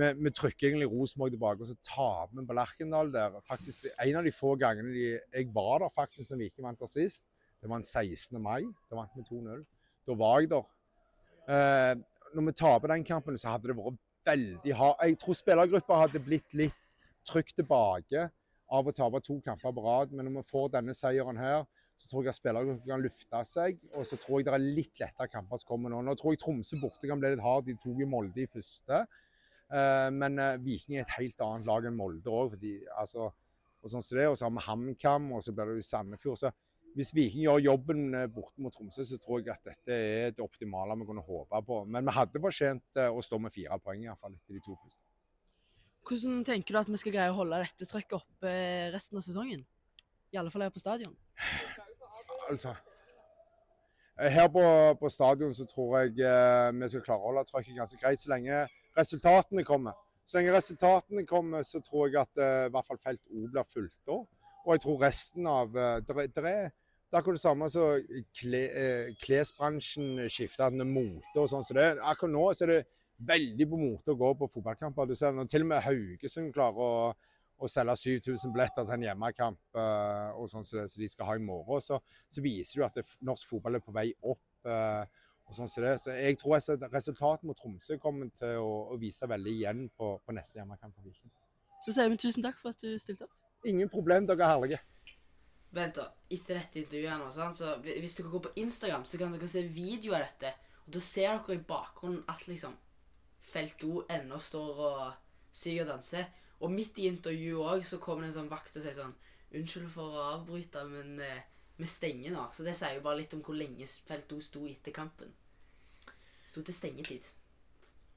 vi, 0.00 0.08
vi 0.24 0.32
trykker 0.38 0.68
egentlig 0.70 0.88
Rosenborg 0.90 1.34
tilbake, 1.34 1.66
og 1.66 1.68
så 1.68 1.76
taper 1.84 2.38
vi 2.38 2.46
på 2.48 2.56
Lerkendal 2.56 3.12
der. 3.12 3.36
Faktisk 3.48 3.90
En 3.92 4.20
av 4.20 4.24
de 4.24 4.32
få 4.32 4.54
gangene 4.60 4.94
de, 4.94 5.06
jeg 5.20 5.50
var 5.54 5.84
der 5.84 5.92
faktisk 5.94 6.32
når 6.32 6.44
Viking 6.44 6.68
vant 6.68 6.80
der 6.80 6.90
sist, 6.90 7.26
det 7.60 7.68
var 7.68 7.82
den 7.82 7.84
16. 7.84 8.40
mai. 8.40 8.62
Da 8.88 8.96
vant 8.96 9.16
vi 9.16 9.26
2-0. 9.28 9.64
Da 10.08 10.16
var 10.16 10.40
jeg 10.40 10.50
der. 10.54 10.70
Eh, 11.50 11.94
når 12.34 12.46
vi 12.46 12.52
taper 12.52 12.94
den 12.94 13.04
kampen, 13.04 13.38
så 13.38 13.52
hadde 13.52 13.68
det 13.68 13.76
vært 13.76 13.98
veldig 14.24 14.76
hardt. 14.76 15.02
Jeg 15.04 15.18
tror 15.20 15.36
spillergruppa 15.36 15.98
hadde 16.04 16.22
blitt 16.24 16.56
litt 16.56 16.78
trykt 17.28 17.58
tilbake 17.58 18.28
av 18.70 18.86
å 18.86 18.94
tape 18.94 19.20
to 19.26 19.36
kamper 19.44 19.74
på 19.76 19.84
rad. 19.84 20.14
Men 20.14 20.30
når 20.30 20.40
vi 20.40 20.50
får 20.50 20.72
denne 20.78 20.96
seieren 20.96 21.40
her, 21.40 21.66
så 22.00 22.08
tror 22.08 22.24
jeg 22.24 22.32
at 22.32 22.38
spillere 22.38 22.76
kan 22.86 23.02
lufte 23.04 23.40
seg. 23.44 23.80
Og 23.92 24.06
så 24.08 24.16
tror 24.20 24.40
jeg 24.40 24.48
det 24.48 24.54
er 24.56 24.62
litt 24.64 25.02
lettere 25.02 25.28
kamper 25.28 25.60
som 25.60 25.68
kommer 25.68 25.92
nå. 25.92 26.00
Nå 26.06 26.14
tror 26.16 26.32
jeg 26.32 26.40
Tromsø 26.40 26.78
borte 26.80 27.10
kan 27.10 27.20
bli 27.20 27.34
litt 27.34 27.44
hard. 27.44 27.66
De 27.68 27.76
tok 27.80 28.00
jo 28.00 28.08
Molde 28.08 28.40
i 28.40 28.48
første. 28.48 29.02
Eh, 29.70 30.08
men 30.16 30.40
eh, 30.40 30.56
Viking 30.64 30.96
er 30.96 31.04
et 31.04 31.14
helt 31.18 31.44
annet 31.44 31.68
lag 31.68 31.86
enn 31.86 31.98
Molde 31.98 32.32
òg. 32.32 32.56
Altså, 32.96 33.28
og 33.80 33.92
sånn 33.92 34.04
som 34.04 34.18
det, 34.18 34.26
og 34.30 34.38
så 34.38 34.48
har 34.48 34.56
vi 34.56 34.66
HamKam, 34.66 35.30
og 35.36 35.44
så 35.44 35.54
blir 35.56 35.70
det 35.70 35.82
jo 35.82 35.88
Sandefjord. 35.90 36.40
Så 36.40 36.52
hvis 36.96 37.12
Viking 37.14 37.44
gjør 37.44 37.60
jobben 37.68 38.08
eh, 38.16 38.30
borte 38.32 38.64
mot 38.64 38.74
Tromsø, 38.74 39.04
så 39.04 39.20
tror 39.20 39.42
jeg 39.42 39.52
at 39.52 39.68
dette 39.68 40.00
er 40.00 40.32
det 40.32 40.44
optimale 40.44 40.96
vi 41.02 41.08
kunne 41.10 41.26
håpe 41.26 41.62
på. 41.68 41.82
Men 41.84 42.08
vi 42.08 42.16
hadde 42.16 42.42
fortjent 42.48 43.04
å 43.04 43.20
stå 43.24 43.42
med 43.44 43.54
fire 43.54 43.78
poeng, 43.84 44.06
i 44.06 44.10
hvert 44.10 44.24
fall 44.24 44.40
etter 44.40 44.56
de 44.56 44.64
to 44.64 44.78
første. 44.80 45.04
Hvordan 46.08 46.40
tenker 46.48 46.74
du 46.74 46.80
at 46.80 46.88
vi 46.88 46.98
skal 46.98 47.12
greie 47.14 47.30
å 47.30 47.36
holde 47.36 47.60
dette 47.60 47.86
trøkket 47.86 48.16
oppe 48.16 48.54
resten 48.94 49.20
av 49.20 49.26
sesongen? 49.26 49.68
I 50.32 50.38
alle 50.40 50.50
fall 50.50 50.64
her 50.64 50.72
på 50.72 50.82
stadion. 50.82 51.14
Altså 52.50 52.74
Her 54.20 54.48
på, 54.52 54.64
på 55.00 55.08
stadion 55.08 55.54
så 55.54 55.64
tror 55.64 55.98
jeg 55.98 56.18
eh, 56.28 56.68
vi 56.76 56.88
skal 56.92 57.04
klare 57.06 57.22
å 57.22 57.30
holde 57.30 57.46
trøkket 57.48 57.78
ganske 57.78 58.00
greit 58.02 58.20
så 58.20 58.34
lenge 58.34 58.66
resultatene 58.98 59.64
kommer. 59.64 59.96
Så 60.28 60.36
lenge 60.38 60.52
resultatene 60.52 61.24
kommer, 61.26 61.64
så 61.64 61.80
tror 61.80 62.10
jeg 62.10 62.20
at 62.20 62.42
eh, 62.42 62.66
i 62.66 62.74
hvert 62.74 62.88
fall 62.90 63.00
felt 63.00 63.22
O 63.30 63.46
blir 63.46 63.70
fulgt 63.70 64.12
opp. 64.12 64.28
Og 64.66 64.74
jeg 64.74 64.84
tror 64.84 65.00
resten 65.06 65.48
av 65.48 65.78
er 65.80 66.04
det 66.04 67.16
er 67.16 67.16
akkurat 67.16 67.38
det 67.38 67.42
samme 67.42 67.66
som 67.72 68.18
kle, 68.38 68.60
klesbransjen 69.18 70.28
skifter 70.30 70.76
mote 70.84 71.40
og 71.40 71.48
sånn. 71.50 71.64
Så 71.66 71.74
det, 71.74 71.86
akkurat 72.06 72.34
nå 72.36 72.44
så 72.54 72.66
er 72.66 72.74
det 72.74 72.82
veldig 73.30 73.66
på 73.72 73.80
mote 73.80 74.12
å 74.12 74.20
gå 74.20 74.30
på 74.38 74.48
fotballkamper. 74.52 75.08
Du 75.08 75.16
ser 75.18 75.34
når 75.34 75.48
til 75.50 75.64
og 75.64 75.72
med 75.72 75.82
Haugesund 75.84 76.52
klarer 76.54 76.84
å, 76.84 76.92
å 77.60 77.68
selge 77.68 77.96
7000 78.00 78.52
billetter 78.54 78.86
til 78.86 78.96
en 78.96 79.04
hjemmekamp 79.08 79.80
eh, 79.80 80.30
og 80.36 80.48
sånn 80.50 80.64
som 80.64 80.80
det, 80.80 80.86
så 80.90 81.02
de 81.02 81.08
skal 81.12 81.28
ha 81.28 81.36
i 81.36 81.42
morgen. 81.44 81.84
Så, 81.84 82.00
så 82.28 82.44
viser 82.44 82.78
det 82.78 82.80
jo 82.80 82.86
at 82.88 83.00
det, 83.00 83.04
norsk 83.28 83.50
fotball 83.52 83.78
er 83.78 83.84
på 83.84 83.94
vei 83.96 84.08
opp. 84.20 84.46
eh, 84.64 85.26
og 85.50 85.56
sånn 85.56 85.70
som 85.70 85.84
det. 85.84 85.96
Så 85.98 86.14
jeg 86.14 86.38
tror 86.38 86.56
at 86.56 86.84
resultatet 86.92 87.46
mot 87.48 87.58
Tromsø 87.58 87.98
kommer 87.98 88.30
til 88.34 88.60
å, 88.62 88.70
å 88.94 88.98
vise 89.00 89.26
veldig 89.28 89.54
igjen 89.56 89.88
på, 89.98 90.12
på 90.22 90.34
neste 90.36 90.60
hjemmekamp 90.60 90.94
for 90.94 91.06
Viking. 91.06 91.32
Så 91.84 91.94
sier 91.96 92.10
vi 92.12 92.18
tusen 92.20 92.44
takk 92.44 92.58
for 92.60 92.74
at 92.74 92.84
du 92.84 92.94
stilte 93.02 93.26
opp. 93.26 93.36
Ingen 93.66 93.90
problem, 93.92 94.28
dere 94.28 94.46
er 94.46 94.54
herlige. 94.54 94.80
Vent, 95.74 95.98
da. 95.98 96.06
Etter 96.30 96.58
dette 96.58 96.80
intervjuet 96.82 97.18
nå, 97.20 97.30
sant? 97.34 97.58
så 97.58 97.74
hvis 97.82 98.16
dere 98.18 98.32
går 98.32 98.44
på 98.46 98.54
Instagram, 98.62 99.06
så 99.06 99.18
kan 99.20 99.34
dere 99.34 99.50
se 99.50 99.64
video 99.66 100.14
av 100.14 100.24
dette. 100.24 100.52
Og 100.86 100.94
da 100.96 101.02
ser 101.04 101.34
dere 101.34 101.58
i 101.58 101.66
bakgrunnen 101.66 102.22
at 102.30 102.46
liksom 102.50 102.78
Felt 103.50 103.82
O 103.82 104.04
ennå 104.12 104.36
står 104.38 104.80
og 104.86 104.98
syr 105.56 105.80
og 105.82 105.88
danser. 105.88 106.28
Og 106.60 106.70
midt 106.72 106.98
i 107.00 107.08
intervjuet 107.08 107.72
òg 107.74 107.84
så 107.88 107.98
kommer 108.02 108.22
det 108.26 108.32
en 108.34 108.38
sånn 108.42 108.50
vakt 108.52 108.76
og 108.76 108.82
sier 108.84 108.96
sånn 108.98 109.14
Unnskyld 109.50 109.88
for 109.90 110.14
å 110.14 110.26
avbryte, 110.36 110.84
men 110.86 111.16
eh, 111.24 111.40
vi 111.80 111.86
stenger 111.90 112.30
nå. 112.30 112.44
Så 112.54 112.62
det 112.62 112.76
sier 112.78 112.94
jo 112.98 113.02
bare 113.02 113.18
litt 113.18 113.32
om 113.34 113.40
hvor 113.42 113.56
lenge 113.58 113.88
Felto 114.06 114.36
sto 114.44 114.62
etter 114.70 114.94
kampen. 114.94 115.32
Sto 116.46 116.62
til 116.62 116.76
stengetid. 116.76 117.26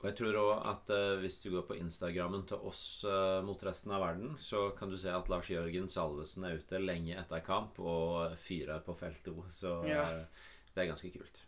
Og 0.04 0.10
jeg 0.12 0.18
tror 0.20 0.38
òg 0.42 0.52
at 0.68 0.90
eh, 0.94 1.16
hvis 1.24 1.40
du 1.42 1.48
går 1.56 1.64
på 1.70 1.78
Instagrammen 1.80 2.44
til 2.50 2.62
oss 2.70 2.84
eh, 3.08 3.40
mot 3.48 3.62
resten 3.66 3.96
av 3.96 4.04
verden, 4.04 4.36
så 4.38 4.68
kan 4.78 4.92
du 4.92 4.98
se 5.00 5.10
at 5.16 5.30
Lars 5.32 5.50
Jørgen 5.50 5.90
Salvesen 5.90 6.44
er 6.46 6.60
ute 6.60 6.82
lenge 6.84 7.16
etter 7.18 7.42
kamp 7.48 7.80
og 7.80 8.36
fyrer 8.44 8.84
på 8.86 8.94
Felto. 9.00 9.46
Så 9.50 9.72
Ja. 9.88 10.04
eh, 10.20 10.46
det 10.76 10.84
er 10.84 10.92
ganske 10.92 11.10
kult. 11.16 11.40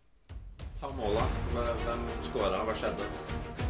Ta 0.80 0.90
måla. 0.98 1.24
Hvem 1.54 2.04
skåra? 2.26 2.64
Hva 2.68 2.76
skjedde? 2.76 3.08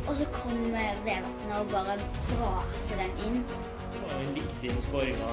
Og 0.05 0.15
så 0.17 0.25
kom 0.33 0.73
eh, 0.73 0.97
Vevatnet 1.05 1.53
og 1.59 1.69
bare 1.73 1.97
braser 2.31 3.01
den 3.01 3.21
inn. 3.27 3.37
Det 3.93 4.01
var 4.01 4.15
jo 4.15 4.25
en 4.27 4.35
viktig 4.39 4.73
skåringa 4.87 5.29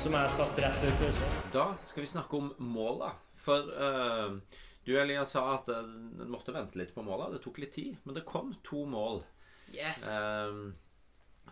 som 0.00 0.16
jeg 0.18 0.34
satt 0.34 0.60
rett 0.60 0.78
før 0.82 0.94
pause. 1.00 1.30
Da 1.54 1.64
skal 1.88 2.04
vi 2.04 2.10
snakke 2.12 2.40
om 2.40 2.52
måla. 2.58 3.14
For 3.44 3.72
uh, 3.76 4.36
du 4.84 4.94
Elias 5.00 5.32
sa 5.32 5.46
at 5.54 5.68
eh, 5.72 5.80
en 6.24 6.32
måtte 6.32 6.52
vente 6.52 6.80
litt 6.80 6.94
på 6.94 7.04
måla. 7.04 7.30
Det 7.32 7.40
tok 7.44 7.62
litt 7.62 7.72
tid, 7.76 7.96
men 8.04 8.16
det 8.16 8.26
kom 8.28 8.52
to 8.66 8.84
mål. 8.88 9.22
Yes. 9.72 10.04
Uh, 10.04 10.72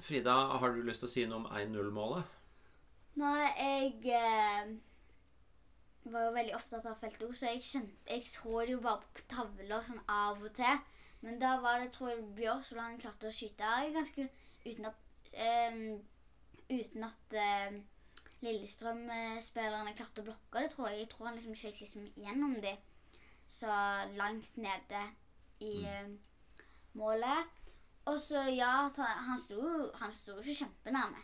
Frida, 0.04 0.36
har 0.60 0.72
du 0.72 0.82
lyst 0.84 1.04
til 1.04 1.08
å 1.08 1.12
si 1.12 1.26
noe 1.28 1.40
om 1.42 1.48
1-0-målet? 1.48 2.38
Nei, 3.20 3.48
jeg 3.56 4.16
eh, 4.16 4.72
var 6.10 6.26
jo 6.26 6.34
veldig 6.34 6.54
opptatt 6.56 6.86
av 6.90 6.98
felt 6.98 7.22
O, 7.22 7.30
så 7.36 7.52
jeg, 7.52 7.62
skjønte, 7.62 7.94
jeg 8.10 8.24
så 8.26 8.64
det 8.64 8.74
jo 8.74 8.82
bare 8.82 9.06
på 9.14 9.26
tavla 9.30 9.78
sånn 9.86 10.02
av 10.10 10.42
og 10.42 10.54
til. 10.56 10.80
Men 11.22 11.38
da 11.38 11.52
var 11.62 11.78
det, 11.78 11.92
tror 11.94 12.10
jeg, 12.10 12.24
Bjørsvold 12.38 12.82
han 12.82 12.98
klarte 13.02 13.28
å 13.28 13.34
skyte 13.34 13.68
ganske 13.94 14.26
uten 14.66 14.88
at 14.90 15.32
eh, 15.32 15.82
Uten 16.72 17.04
at 17.04 17.34
eh, 17.36 17.74
Lillestrøm-spillerne 18.42 19.92
klarte 19.94 20.22
å 20.22 20.26
blokke 20.26 20.62
det, 20.62 20.70
tror 20.72 20.88
jeg. 20.88 21.02
Jeg 21.02 21.10
tror 21.12 21.28
han 21.28 21.36
liksom 21.36 21.56
skjøt 21.58 21.82
liksom 21.82 22.06
gjennom 22.16 22.54
de. 22.64 22.72
Så 23.52 23.68
langt 24.16 24.56
nede 24.56 25.02
i 25.62 25.84
eh, 25.86 26.08
målet. 26.98 27.52
Og 28.10 28.18
så, 28.18 28.46
ja, 28.50 28.88
han 29.28 29.38
sto 29.42 29.60
jo 29.60 30.40
ikke 30.40 30.58
kjempenærme. 30.64 31.22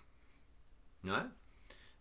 Nei. 1.09 1.25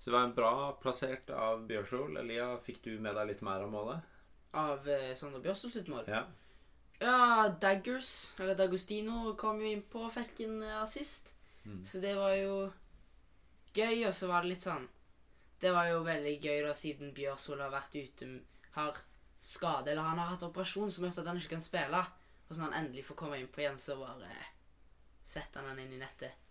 Så 0.07 0.11
det 0.11 0.17
var 0.17 0.23
en 0.23 0.35
bra 0.35 0.71
plassert 0.79 1.29
av 1.35 1.65
Bjørsol. 1.67 2.13
Elia, 2.15 2.45
fikk 2.63 2.77
du 2.85 2.93
med 3.03 3.17
deg 3.17 3.27
litt 3.27 3.41
mer 3.43 3.65
av 3.65 3.73
målet? 3.73 4.13
Av 4.55 4.85
eh, 4.87 5.09
Sander 5.19 5.41
Bjørsol 5.43 5.73
sitt 5.73 5.89
mål. 5.91 6.05
Ja. 6.07 6.21
Ja, 7.01 7.49
Daggers, 7.59 8.11
eller 8.39 8.55
Dagostino, 8.55 9.33
kom 9.35 9.59
jo 9.59 9.67
inn 9.67 9.83
på 9.83 10.05
og 10.05 10.13
fikk 10.15 10.39
en 10.45 10.61
eh, 10.63 10.77
assist. 10.79 11.33
Mm. 11.65 11.81
Så 11.83 11.99
det 11.99 12.15
var 12.15 12.37
jo 12.39 12.55
gøy, 13.75 14.05
og 14.07 14.15
så 14.15 14.31
var 14.31 14.47
det 14.47 14.53
litt 14.53 14.69
sånn 14.69 14.87
Det 15.59 15.75
var 15.75 15.91
jo 15.91 15.99
veldig 16.07 16.35
gøy, 16.39 16.61
da, 16.69 16.71
siden 16.85 17.11
Bjørsol 17.11 17.65
har 17.65 17.75
vært 17.75 17.99
ute 17.99 18.31
Har 18.79 19.03
skade, 19.43 19.91
eller 19.91 20.07
han 20.07 20.23
har 20.23 20.37
hatt 20.37 20.47
operasjon 20.47 20.87
som 20.87 21.03
gjør 21.03 21.19
at 21.19 21.33
han 21.33 21.43
ikke 21.43 21.57
kan 21.57 21.67
spille. 21.67 22.05
Og 22.47 22.55
så 22.55 22.61
når 22.61 22.69
han 22.69 22.85
endelig 22.85 23.09
får 23.11 23.23
komme 23.25 23.43
inn 23.43 23.51
på 23.51 23.65
igjen, 23.65 23.75
så 23.75 23.99
bare 23.99 24.31
setter 25.27 25.59
han 25.59 25.73
han 25.73 25.83
inn 25.83 25.97
i 25.99 26.05
nettet. 26.05 26.46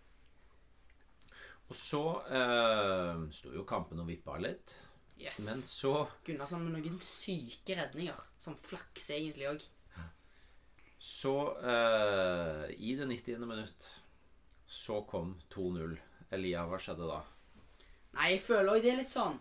Og 1.67 1.75
så 1.75 2.03
eh, 2.31 3.23
sto 3.35 3.51
jo 3.55 3.65
kampen 3.67 3.99
og 3.99 4.07
vippa 4.07 4.37
litt. 4.39 4.75
Yes. 5.19 5.41
Men 5.47 5.63
så 5.65 5.93
Gunnarsson 6.25 6.63
med 6.63 6.77
noen 6.77 6.99
syke 7.03 7.75
redninger. 7.79 8.19
Som 8.39 8.55
flaks 8.61 9.09
egentlig 9.15 9.49
òg. 9.49 9.65
Så 10.99 11.33
eh, 11.61 12.63
I 12.77 12.95
det 12.97 13.07
90. 13.07 13.45
minutt 13.45 13.89
så 14.67 15.01
kom 15.09 15.35
2-0. 15.53 15.97
Elia, 16.35 16.65
hva 16.67 16.79
skjedde 16.81 17.07
da? 17.07 17.21
Nei, 18.17 18.33
jeg 18.33 18.41
føler 18.43 18.73
òg 18.73 18.81
det 18.83 18.91
er 18.91 18.97
litt 18.99 19.11
sånn 19.11 19.37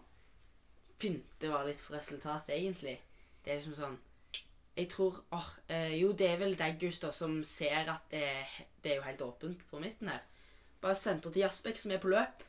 Pynte 1.00 1.48
var 1.50 1.66
litt 1.66 1.80
for 1.82 1.96
resultatet, 1.98 2.54
egentlig. 2.54 2.94
Det 3.42 3.50
er 3.52 3.58
liksom 3.58 3.74
sånn 3.76 3.96
Jeg 4.76 4.88
tror 4.92 5.18
åh, 5.34 5.48
eh, 5.72 5.96
Jo, 5.98 6.12
det 6.16 6.30
er 6.30 6.38
vel 6.40 6.56
Daggers 6.58 7.00
da 7.02 7.10
som 7.12 7.40
ser 7.44 7.90
at 7.92 8.06
det, 8.12 8.22
det 8.84 8.92
er 8.92 9.00
jo 9.00 9.06
helt 9.08 9.24
åpent 9.26 9.66
på 9.70 9.82
midten 9.82 10.12
her. 10.12 10.22
Bare 10.80 10.98
sendte 10.98 11.32
til 11.32 11.44
Jasbekk, 11.44 11.78
som 11.80 11.94
er 11.94 12.02
på 12.02 12.10
løp. 12.12 12.44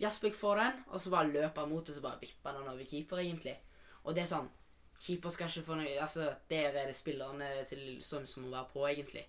Jasbekk 0.00 0.34
får 0.36 0.60
den, 0.60 0.82
og 0.92 1.00
så 1.00 1.10
bare 1.10 1.30
løper 1.32 1.62
han 1.62 1.70
mot, 1.72 1.86
det, 1.86 1.94
så 1.96 2.04
bare 2.04 2.20
vipper 2.20 2.50
han 2.50 2.60
den 2.60 2.72
over 2.72 2.84
keeper, 2.84 3.22
egentlig. 3.22 3.56
Og 4.04 4.14
det 4.14 4.26
er 4.26 4.30
sånn 4.30 4.52
Keeper 5.00 5.32
skal 5.32 5.50
ikke 5.50 5.64
få 5.66 5.76
noe 5.76 5.96
Altså, 6.00 6.30
der 6.48 6.72
er 6.72 6.86
det 6.88 6.96
spillerne 6.96 7.48
til 7.68 7.82
Lillestrøm 7.82 8.26
som 8.26 8.46
må 8.46 8.52
være 8.54 8.70
på, 8.72 8.84
egentlig. 8.88 9.26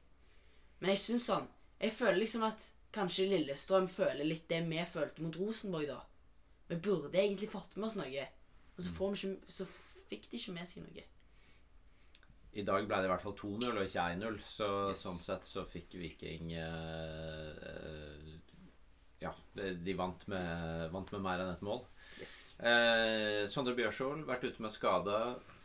Men 0.80 0.94
jeg 0.94 1.02
syns 1.04 1.28
sånn 1.28 1.48
Jeg 1.82 1.92
føler 1.94 2.22
liksom 2.22 2.46
at 2.48 2.70
kanskje 2.96 3.28
Lillestrøm 3.34 3.90
føler 3.92 4.24
litt 4.26 4.48
det 4.50 4.62
vi 4.70 4.86
følte 4.90 5.24
mot 5.24 5.36
Rosenborg, 5.38 5.90
da. 5.90 6.00
Vi 6.68 6.80
burde 6.84 7.20
egentlig 7.20 7.52
fått 7.52 7.76
med 7.76 7.90
oss 7.90 7.98
noe. 8.00 8.24
Og 8.78 8.84
så, 8.84 8.94
får 8.94 9.12
vi 9.12 9.20
ikke, 9.20 9.54
så 9.54 9.68
fikk 10.10 10.32
de 10.32 10.40
ikke 10.40 10.56
med 10.56 10.70
seg 10.70 10.86
noe. 10.86 11.04
I 12.58 12.64
dag 12.66 12.88
ble 12.90 12.98
det 13.04 13.06
i 13.06 13.12
hvert 13.12 13.22
fall 13.22 13.36
2-0 13.38 13.68
og 13.78 13.84
ikke 13.86 14.06
1-0, 14.16 14.38
så 14.50 14.68
Yes. 14.90 15.04
sånn 15.06 15.20
sett 15.22 15.46
så 15.50 15.64
fikk 15.70 15.94
Viking 16.02 16.54
eh, 16.58 17.52
eh, 17.70 18.34
Ja, 19.22 19.32
de 19.56 19.94
vant 19.98 20.26
med, 20.30 20.90
vant 20.94 21.12
med 21.14 21.22
mer 21.26 21.42
enn 21.44 21.52
et 21.54 21.62
mål. 21.66 21.84
Yes. 22.22 22.36
Eh, 22.62 23.46
Sondre 23.50 23.74
Bjørsol, 23.78 24.24
vært 24.28 24.46
ute 24.46 24.62
med 24.62 24.74
skade, 24.74 25.16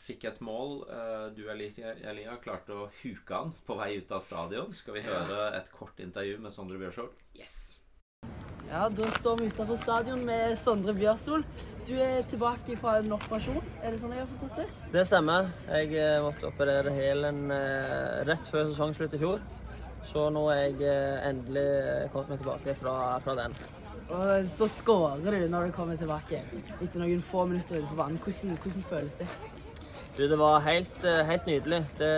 fikk 0.07 0.25
et 0.31 0.41
mål. 0.45 0.83
Eh, 0.89 1.27
du, 1.37 1.43
Elia, 1.53 2.37
klarte 2.45 2.73
å 2.77 2.87
huke 3.03 3.35
han 3.43 3.53
på 3.67 3.77
vei 3.79 3.99
ut 4.01 4.13
av 4.17 4.25
stadion. 4.25 4.73
Skal 4.77 4.97
vi 4.99 5.05
høre 5.05 5.51
et 5.59 5.69
kort 5.73 6.01
intervju 6.01 6.39
med 6.45 6.53
Sondre 6.53 6.81
Bjørsol? 6.81 7.13
Yes. 7.37 7.79
Ja, 8.73 8.87
da 8.89 9.05
står 9.19 9.37
vi 9.37 9.47
utenfor 9.53 9.77
stadion 9.77 10.23
med 10.25 10.55
Sondre 10.57 10.95
Bjørsol. 10.97 11.43
Du 11.85 11.91
er 12.01 12.23
tilbake 12.31 12.73
fra 12.81 12.95
en 13.03 13.13
operasjon, 13.13 13.59
er 13.85 13.93
det 13.93 13.99
sånn 14.01 14.15
jeg 14.17 14.23
har 14.23 14.31
forstått 14.31 14.61
det? 14.63 14.65
Det 14.95 15.03
stemmer. 15.05 15.51
Jeg 15.69 15.91
eh, 16.01 16.21
måtte 16.25 16.49
operere 16.49 16.95
hælen 16.97 17.43
eh, 17.53 18.23
rett 18.31 18.49
før 18.49 18.71
sesongslutt 18.71 19.13
i 19.13 19.21
fjor. 19.21 19.45
Så 20.09 20.25
nå 20.33 20.47
er 20.55 20.63
jeg 20.63 20.89
eh, 20.89 21.29
endelig 21.29 21.67
kommet 22.15 22.33
meg 22.33 22.41
tilbake 22.47 22.77
fra, 22.81 22.97
fra 23.27 23.37
den. 23.43 23.61
Og 24.09 24.49
så 24.57 24.71
skårer 24.73 25.37
du 25.43 25.49
når 25.53 25.69
du 25.69 25.77
kommer 25.77 26.01
tilbake 26.01 26.41
etter 26.41 27.03
noen 27.03 27.21
få 27.29 27.45
minutter 27.51 27.77
ute 27.83 27.91
på 27.91 27.99
banen. 28.01 28.21
Hvordan, 28.25 28.57
hvordan 28.63 28.89
føles 28.89 29.21
det? 29.21 29.29
Du, 30.17 30.25
det 30.33 30.39
var 30.41 30.65
helt, 30.65 31.05
helt 31.29 31.45
nydelig. 31.51 31.85
Det, 32.01 32.15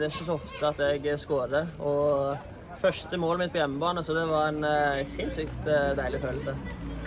det 0.00 0.08
er 0.08 0.08
ikke 0.08 0.30
så 0.30 0.40
ofte 0.40 0.72
at 0.72 1.04
jeg 1.04 1.20
skårer. 1.20 1.68
Og 1.84 2.56
første 2.82 3.18
målet 3.20 3.42
mitt 3.42 3.54
på 3.54 3.60
hjemmebane, 3.60 4.04
så 4.04 4.14
det 4.16 4.24
var 4.30 4.52
en 4.52 4.64
uh, 4.64 5.00
sinnssykt 5.06 5.66
uh, 5.66 5.90
deilig 5.98 6.20
følelse. 6.22 6.54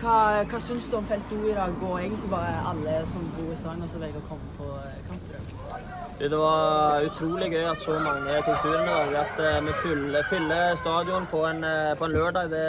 Hva, 0.02 0.18
hva 0.50 0.60
syns 0.66 0.90
du 0.90 0.98
om 0.98 1.08
Felt 1.10 1.34
O 1.36 1.40
i 1.46 1.56
dag, 1.58 1.76
og 1.86 1.96
egentlig 2.00 2.30
bare 2.32 2.54
alle 2.72 2.98
som 3.12 3.28
bor 3.38 3.52
i 3.54 3.58
Stavanger 3.60 3.92
som 3.94 4.04
velger 4.04 4.22
å 4.22 4.30
komme 4.30 4.56
på 4.58 4.70
kamp 5.10 5.30
i 5.30 5.36
dag? 5.36 5.88
Det 6.22 6.38
var 6.38 7.06
utrolig 7.08 7.48
gøy 7.50 7.64
at 7.66 7.82
så 7.82 7.96
mange 7.98 8.42
tok 8.46 8.60
turen 8.66 8.84
i 8.84 8.92
dag. 8.92 9.16
At 9.24 9.40
uh, 9.42 9.58
vi 9.68 9.78
fyller, 9.84 10.28
fyller 10.30 10.76
stadion 10.82 11.26
på 11.32 11.46
en, 11.50 11.66
på 11.98 12.08
en 12.10 12.16
lørdag, 12.18 12.52
det, 12.54 12.68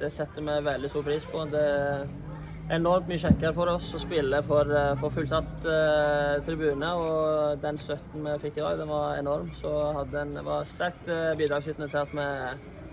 det 0.00 0.12
setter 0.14 0.44
vi 0.44 0.58
veldig 0.70 0.92
stor 0.94 1.06
pris 1.10 1.28
på. 1.32 1.44
Det 1.52 1.68
enormt 2.74 3.08
mye 3.08 3.20
kjekkere 3.20 3.52
for 3.56 3.70
oss 3.72 3.92
å 3.96 4.00
spille 4.02 4.40
for, 4.46 4.70
eh, 4.70 4.94
for 5.00 5.14
fullsatt 5.14 5.68
eh, 5.68 6.34
tribune. 6.46 6.90
Og 7.02 7.62
den 7.62 7.78
støtten 7.80 8.26
vi 8.26 8.36
fikk 8.44 8.58
i 8.58 8.64
dag, 8.64 8.78
den 8.82 8.90
var 8.92 9.16
enorm. 9.18 9.50
Så 9.56 9.72
hadde 9.96 10.24
en, 10.24 10.34
var 10.44 10.68
sterkt 10.68 11.08
eh, 11.08 11.32
bidragsytende 11.38 11.88
til 11.88 12.02
at 12.02 12.12
vi, 12.12 12.28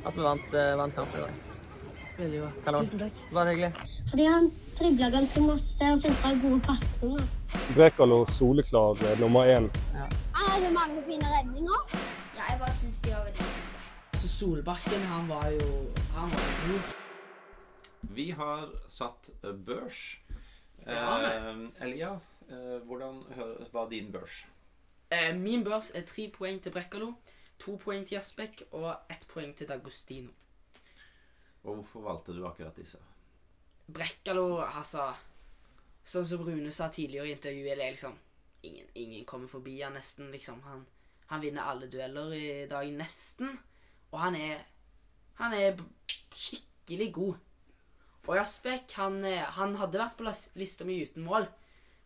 at 0.06 0.16
vi 0.16 0.26
vant, 0.30 0.48
eh, 0.54 0.72
vant 0.80 0.96
kampen 0.96 1.20
i 1.20 1.26
dag. 1.26 1.42
Veldig 2.16 2.42
bra. 2.42 2.50
Kanon. 2.66 2.86
Tusen 2.86 3.00
takk. 3.04 3.24
Bare 3.36 3.52
hyggelig. 3.52 3.72
Fordi 4.10 4.26
han 4.32 4.52
dribla 4.80 5.10
ganske 5.12 5.42
masse 5.44 5.92
og 5.92 6.00
sentra 6.00 6.32
gode 6.40 6.62
pasninger. 6.64 7.26
Brekalo 7.76 8.24
soleklar 8.32 9.04
eh, 9.04 9.20
nummer 9.20 9.52
én. 9.52 9.70
Han 10.00 10.52
hadde 10.54 10.72
mange 10.72 11.04
fine 11.08 11.32
redninger. 11.38 11.98
Ja, 12.38 12.52
jeg 12.52 12.60
bare 12.60 12.76
syns 12.80 13.02
de 13.04 13.12
var 13.12 13.26
veldig 13.28 13.50
fine. 13.50 13.72
Så 14.16 14.30
Solbakken, 14.32 15.02
han 15.12 15.28
var 15.30 15.50
jo 15.52 15.68
Han 16.16 16.32
var 16.32 16.54
god. 16.68 17.05
Vi 18.16 18.32
har 18.32 18.70
satt 18.88 19.30
eh, 19.44 19.52
børs. 19.52 20.20
Eh, 20.86 21.84
Elia, 21.84 22.20
eh, 22.50 22.78
hvordan 22.88 23.24
var 23.72 23.90
din 23.90 24.12
børs? 24.12 24.46
Eh, 25.12 25.36
min 25.36 25.64
børs 25.64 25.92
er 25.96 26.06
tre 26.08 26.30
poeng 26.32 26.62
til 26.64 26.72
Brekkalo, 26.72 27.14
to 27.60 27.76
poeng 27.78 28.06
til 28.08 28.16
Jasbekk 28.16 28.68
og 28.72 28.92
ett 29.10 29.28
poeng 29.28 29.56
til 29.58 29.68
Dagostino. 29.68 30.32
Og 31.64 31.76
hvorfor 31.76 32.02
valgte 32.02 32.34
du 32.34 32.46
akkurat 32.48 32.76
disse? 32.78 33.00
Brekkalo, 33.88 34.62
altså 34.62 35.14
Sånn 36.06 36.26
som 36.30 36.44
Rune 36.46 36.70
sa 36.70 36.86
tidligere 36.94 37.32
i 37.32 37.34
intervjuet, 37.34 37.78
det 37.80 37.86
er 37.86 37.96
liksom 37.96 38.18
ingen, 38.62 38.90
ingen 38.94 39.24
kommer 39.26 39.50
forbi 39.50 39.80
han 39.82 39.96
nesten, 39.98 40.28
liksom. 40.32 40.60
Han, 40.68 40.84
han 41.32 41.42
vinner 41.42 41.66
alle 41.66 41.90
dueller 41.90 42.34
i 42.38 42.68
dag, 42.70 42.92
nesten. 42.94 43.58
Og 44.12 44.20
han 44.22 44.38
er 44.38 44.64
Han 45.36 45.54
er 45.54 45.82
skikkelig 46.32 47.14
god. 47.14 47.40
Og 48.26 48.36
Jasbek 48.40 48.92
han, 48.98 49.22
eh, 49.26 49.46
han 49.58 49.76
hadde 49.80 50.02
vært 50.02 50.18
på 50.18 50.26
lista 50.60 50.88
mi 50.88 50.98
uten 51.04 51.26
mål. 51.26 51.48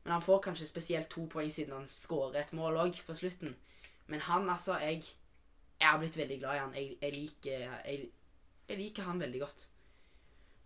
Men 0.03 0.15
han 0.15 0.23
får 0.25 0.43
kanskje 0.49 0.67
spesielt 0.67 1.09
to 1.11 1.25
poeng 1.31 1.51
siden 1.51 1.75
han 1.75 1.89
skårer 1.91 2.41
et 2.41 2.53
mål 2.55 2.79
òg 2.85 3.01
på 3.05 3.15
slutten. 3.15 3.55
Men 4.07 4.23
han, 4.25 4.49
altså 4.49 4.79
Jeg, 4.81 5.03
jeg 5.79 5.87
har 5.87 5.99
blitt 5.99 6.17
veldig 6.17 6.39
glad 6.39 6.55
i 6.55 6.59
han. 6.59 6.73
Jeg, 6.75 6.97
jeg, 7.01 7.13
liker, 7.13 7.75
jeg, 7.85 8.09
jeg 8.69 8.77
liker 8.77 9.03
han 9.03 9.19
veldig 9.19 9.41
godt. 9.43 9.67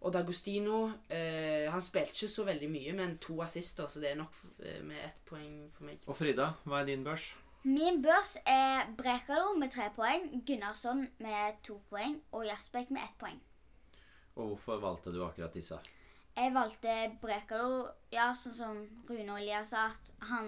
Og 0.03 0.11
D'Agostino 0.11 0.91
eh, 1.09 1.71
Han 1.71 1.81
spilte 1.81 2.11
ikke 2.11 2.27
så 2.27 2.43
veldig 2.43 2.69
mye, 2.69 2.93
men 2.93 3.17
to 3.23 3.41
assister, 3.41 3.87
så 3.87 4.01
det 4.03 4.11
er 4.11 4.19
nok 4.19 4.35
eh, 4.59 4.81
med 4.83 4.99
ett 5.05 5.21
poeng 5.25 5.71
for 5.75 5.87
meg. 5.87 6.03
Og 6.07 6.17
Frida, 6.17 6.49
hva 6.67 6.81
er 6.81 6.89
din 6.91 7.05
børs? 7.05 7.29
Min 7.63 8.01
børs 8.03 8.35
er 8.45 8.89
Brekalo 8.97 9.53
med 9.55 9.71
tre 9.71 9.87
poeng, 9.95 10.27
Gunnarsson 10.47 11.05
med 11.23 11.63
to 11.63 11.77
poeng 11.89 12.17
og 12.33 12.43
Jasbek 12.45 12.91
med 12.91 13.05
ett 13.05 13.15
poeng. 13.19 13.39
Og 14.35 14.53
hvorfor 14.53 14.79
valgte 14.81 15.13
du 15.13 15.21
akkurat 15.25 15.53
disse? 15.53 15.77
Jeg 16.33 16.53
valgte 16.55 16.93
Brekalo, 17.21 17.83
ja, 18.13 18.31
sånn 18.33 18.55
som 18.57 18.79
Rune 19.05 19.35
og 19.35 19.37
Elias 19.37 19.69
sa, 19.69 19.91
at 19.93 20.29
han 20.31 20.47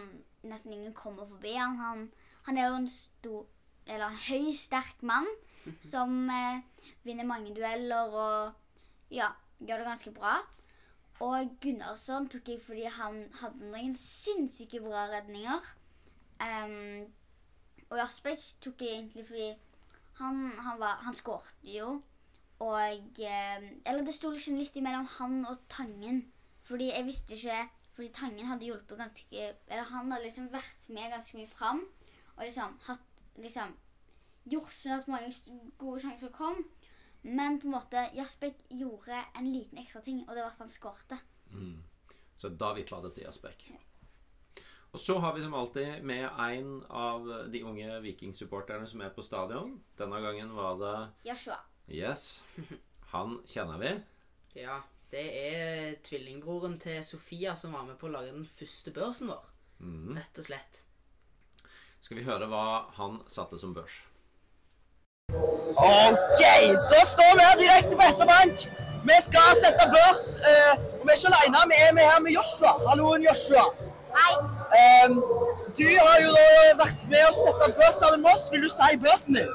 nesten 0.50 0.74
ingen 0.74 0.96
kommer 0.98 1.28
forbi. 1.30 1.54
Han, 1.60 1.78
han, 1.78 2.08
han 2.48 2.58
er 2.58 2.72
jo 2.72 2.80
en 2.80 2.90
stor, 2.90 3.44
eller 3.86 4.08
en 4.08 4.24
høy, 4.26 4.50
sterk 4.58 5.04
mann 5.06 5.30
som 5.92 6.26
eh, 6.34 6.64
vinner 7.06 7.30
mange 7.30 7.54
dueller 7.54 8.18
og 8.18 9.14
ja, 9.14 9.30
gjør 9.62 9.84
det 9.84 9.90
ganske 9.92 10.16
bra. 10.16 10.40
Og 11.24 11.54
Gunnarsson 11.62 12.28
tok 12.34 12.50
jeg 12.50 12.64
fordi 12.66 12.90
han 12.92 13.22
hadde 13.40 13.70
noen 13.70 13.94
sinnssyke 14.00 14.82
bra 14.84 15.06
redninger. 15.14 15.70
Um, 16.44 17.06
og 17.88 18.02
Jasbekk 18.02 18.42
tok 18.66 18.82
jeg 18.84 18.98
egentlig 18.98 19.24
fordi 19.30 19.48
han, 20.20 20.42
han, 20.66 20.82
var, 20.82 21.00
han 21.06 21.16
skårte 21.16 21.70
jo. 21.70 22.02
Og 22.64 23.20
eh, 23.20 23.66
Eller 23.86 24.06
det 24.06 24.14
sto 24.16 24.32
liksom 24.32 24.60
litt 24.60 24.76
imellom 24.80 25.08
han 25.18 25.42
og 25.50 25.66
Tangen. 25.70 26.22
Fordi 26.64 26.92
jeg 26.92 27.06
visste 27.06 27.36
ikke 27.36 27.58
Fordi 27.96 28.12
Tangen 28.16 28.48
hadde 28.48 28.66
hjulpet 28.66 28.98
ganske 29.00 29.50
Eller 29.68 29.90
han 29.92 30.12
hadde 30.12 30.24
liksom 30.24 30.52
vært 30.54 30.88
med 30.88 31.12
ganske 31.12 31.38
mye 31.38 31.52
fram. 31.52 31.84
Og 32.38 32.46
liksom 32.46 32.80
hatt 32.88 33.12
liksom 33.42 33.76
gjort 34.46 34.76
sånn 34.76 35.00
at 35.00 35.10
mange 35.12 35.32
gode 35.82 36.02
sjanser 36.04 36.32
kom. 36.36 36.62
Men 37.26 37.60
på 37.60 37.68
en 37.68 37.74
måte 37.74 38.04
Jasbek 38.14 38.60
gjorde 38.70 39.18
en 39.40 39.48
liten 39.50 39.80
ekstra 39.82 40.02
ting, 40.06 40.22
og 40.28 40.36
det 40.36 40.44
var 40.44 40.52
at 40.52 40.62
han 40.62 40.70
skårte. 40.70 41.18
Mm. 41.50 41.80
Så 42.38 42.52
da 42.54 42.74
vippa 42.78 43.00
det 43.02 43.16
til 43.16 43.26
Jasbek 43.26 43.64
Og 44.92 45.00
så 45.00 45.18
har 45.20 45.34
vi 45.34 45.42
som 45.44 45.56
alltid 45.58 46.04
med 46.04 46.28
en 46.28 46.84
av 46.90 47.26
de 47.52 47.64
unge 47.64 48.02
vikingsupporterne 48.04 48.88
som 48.88 49.02
er 49.02 49.10
på 49.16 49.26
stadion. 49.26 49.80
Denne 49.98 50.22
gangen 50.22 50.54
var 50.56 50.78
det 50.80 51.32
Joshua. 51.32 51.58
Yes. 51.92 52.44
Han 53.14 53.40
kjenner 53.48 53.78
vi. 53.78 53.92
Ja, 54.56 54.80
det 55.12 55.26
er 55.40 55.96
tvillingbroren 56.04 56.80
til 56.82 57.04
Sofia 57.06 57.56
som 57.56 57.76
var 57.76 57.86
med 57.86 58.00
på 58.00 58.08
å 58.10 58.16
lage 58.16 58.34
den 58.34 58.48
første 58.60 58.92
børsen 58.96 59.30
vår. 59.32 59.46
Mm. 59.80 60.16
Rett 60.18 60.42
og 60.42 60.48
slett. 60.48 60.82
Skal 62.02 62.20
vi 62.20 62.26
høre 62.28 62.48
hva 62.50 62.66
han 62.98 63.20
satte 63.32 63.58
som 63.60 63.74
børs? 63.76 64.02
OK, 65.34 66.42
da 66.92 67.02
står 67.08 67.32
vi 67.38 67.46
her 67.46 67.58
direkte 67.60 67.98
på 67.98 68.10
SR-Bank. 68.14 68.68
Vi 69.06 69.18
skal 69.22 69.58
sette 69.62 69.88
børs. 69.94 70.26
eh, 70.38 70.74
og 71.00 71.04
vi 71.06 71.14
er 71.14 71.18
ikke 71.20 71.34
alene, 71.34 71.64
vi 71.72 71.80
er 71.88 71.94
med 71.94 72.10
her 72.10 72.22
med 72.22 72.32
Joshua. 72.38 72.74
Halloen, 72.90 73.26
Joshua. 73.26 73.66
Hei. 74.16 74.34
du 75.78 75.88
har 76.00 76.22
jo 76.24 76.32
da 76.38 76.46
vært 76.84 77.08
med 77.12 77.26
å 77.28 77.34
sette 77.36 77.72
børs 77.78 78.00
sammen 78.00 78.22
med 78.24 78.32
oss. 78.34 78.48
Vil 78.54 78.64
du 78.66 78.70
si 78.72 78.98
børsen 79.02 79.38
din? 79.42 79.52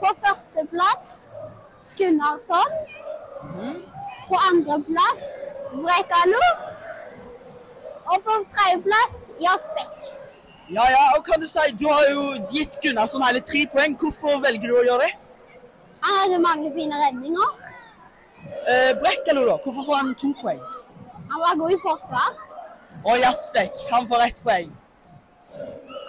På 0.00 0.12
førsteplass 0.22 1.06
Gunnarsson. 1.98 2.74
På 4.28 4.40
andreplass 4.50 5.22
Brekalo. 5.72 6.42
Og 8.08 8.22
på 8.24 8.36
tredjeplass 8.54 9.16
Jaspek. 9.42 10.10
Ja, 10.70 10.84
ja, 10.92 11.04
og 11.16 11.24
kan 11.24 11.40
du 11.40 11.46
si, 11.48 11.64
du 11.80 11.86
har 11.88 12.04
jo 12.12 12.22
gitt 12.52 12.76
Gunnarsson 12.82 13.24
hele 13.24 13.40
tre 13.40 13.64
poeng. 13.72 13.96
Hvorfor 14.00 14.40
velger 14.44 14.68
du 14.68 14.76
å 14.76 14.84
gjøre 14.84 15.06
det? 15.06 15.14
Han 16.04 16.18
hadde 16.22 16.40
mange 16.44 16.72
fine 16.76 16.98
redninger. 17.04 17.70
Eh, 18.68 18.92
Brekkalo, 19.00 19.46
da? 19.48 19.56
Hvorfor 19.64 19.86
får 19.88 19.96
han 20.00 20.14
to 20.20 20.32
poeng? 20.42 20.60
Han 21.30 21.40
var 21.40 21.58
god 21.60 21.74
i 21.74 21.80
forsvar. 21.82 22.44
Og 23.04 23.18
Jaspek, 23.22 23.80
han 23.92 24.08
får 24.08 24.26
ett 24.28 24.44
poeng. 24.44 24.70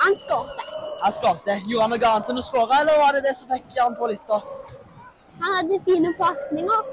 Han 0.04 0.16
skårte. 0.16 0.89
Han 1.02 1.14
skårte. 1.16 1.62
Gjorde 1.66 1.86
han 1.86 1.94
noe 1.96 2.10
annet 2.12 2.32
enn 2.34 2.42
å 2.42 2.44
skåre, 2.44 2.82
eller 2.82 3.00
var 3.00 3.16
det 3.16 3.24
det 3.28 3.36
som 3.38 3.50
fikk 3.52 3.78
han 3.80 3.96
på 3.96 4.10
lista? 4.12 4.42
Han 5.40 5.56
hadde 5.56 5.80
fine 5.86 6.12
pasninger. 6.20 6.90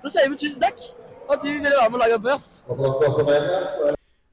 Da 0.00 0.10
sier 0.10 0.30
vi 0.32 0.38
tusen 0.40 0.62
takk 0.62 0.80
for 1.26 1.36
at 1.36 1.44
du 1.44 1.50
ville 1.52 1.76
være 1.76 1.90
med 1.92 2.00
å 2.00 2.02
lage 2.02 2.20
børs. 2.24 2.46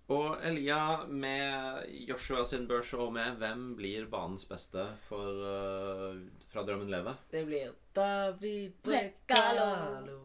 Og 0.08 0.38
Elia, 0.48 1.04
med 1.12 1.84
Joshua 2.08 2.46
sin 2.48 2.64
børs 2.70 2.94
og 2.96 3.12
med 3.14 3.36
hvem 3.42 3.74
blir 3.76 4.06
banens 4.08 4.48
beste 4.48 4.86
for, 5.10 5.42
uh, 5.44 6.16
fra 6.54 6.64
Drømmen 6.64 6.90
leve? 6.94 7.18
Det 7.34 7.44
blir 7.50 7.74
David 7.96 8.80
Brekkalo. 8.88 9.68
Brekkalo. 9.76 10.18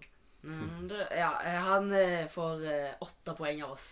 Mm, 0.42 0.88
Ja, 1.14 1.32
eh, 1.46 1.58
han 1.66 1.92
eh, 1.94 2.26
får 2.26 2.64
åtte 3.04 3.34
poeng 3.38 3.60
av 3.62 3.76
oss. 3.76 3.90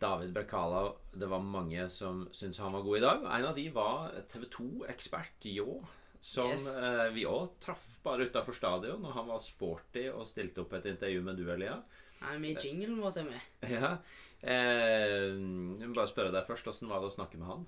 David 0.00 0.32
Brekala, 0.36 0.82
det 1.18 1.26
var 1.30 1.42
mange 1.42 1.88
som 1.90 2.24
syntes 2.32 2.58
han 2.62 2.72
var 2.72 2.82
god 2.86 2.98
i 2.98 3.04
dag. 3.04 3.24
En 3.38 3.46
av 3.50 3.54
de 3.56 3.64
var 3.74 4.12
TV 4.30 4.44
2-ekspert 4.54 5.46
Ljå, 5.50 5.80
som 6.20 6.50
Yes. 6.50 6.66
eh, 6.82 7.08
vi 7.14 7.24
òg 7.26 7.48
traff 7.62 7.84
bare 8.04 8.26
utafor 8.28 8.54
stadion. 8.54 9.04
Og 9.04 9.12
han 9.14 9.26
var 9.28 9.38
sporty 9.42 10.08
og 10.12 10.26
stilte 10.26 10.62
opp 10.62 10.72
et 10.78 10.86
intervju 10.92 11.22
med 11.26 11.36
du, 11.36 11.44
Elia. 11.50 11.80
Han 12.20 12.34
er 12.34 12.38
med 12.42 12.56
i 12.56 12.68
jinglen 12.68 13.00
vår 13.02 13.10
til 13.18 13.28
meg. 13.30 13.42
Ja. 13.74 13.96
Eh, 14.38 15.34
jeg 15.34 15.88
må 15.88 15.94
bare 15.94 16.06
spørre 16.10 16.30
deg 16.34 16.46
først, 16.46 16.68
åssen 16.70 16.88
var 16.90 17.02
det 17.02 17.10
å 17.10 17.14
snakke 17.16 17.38
med 17.40 17.48
han? 17.50 17.66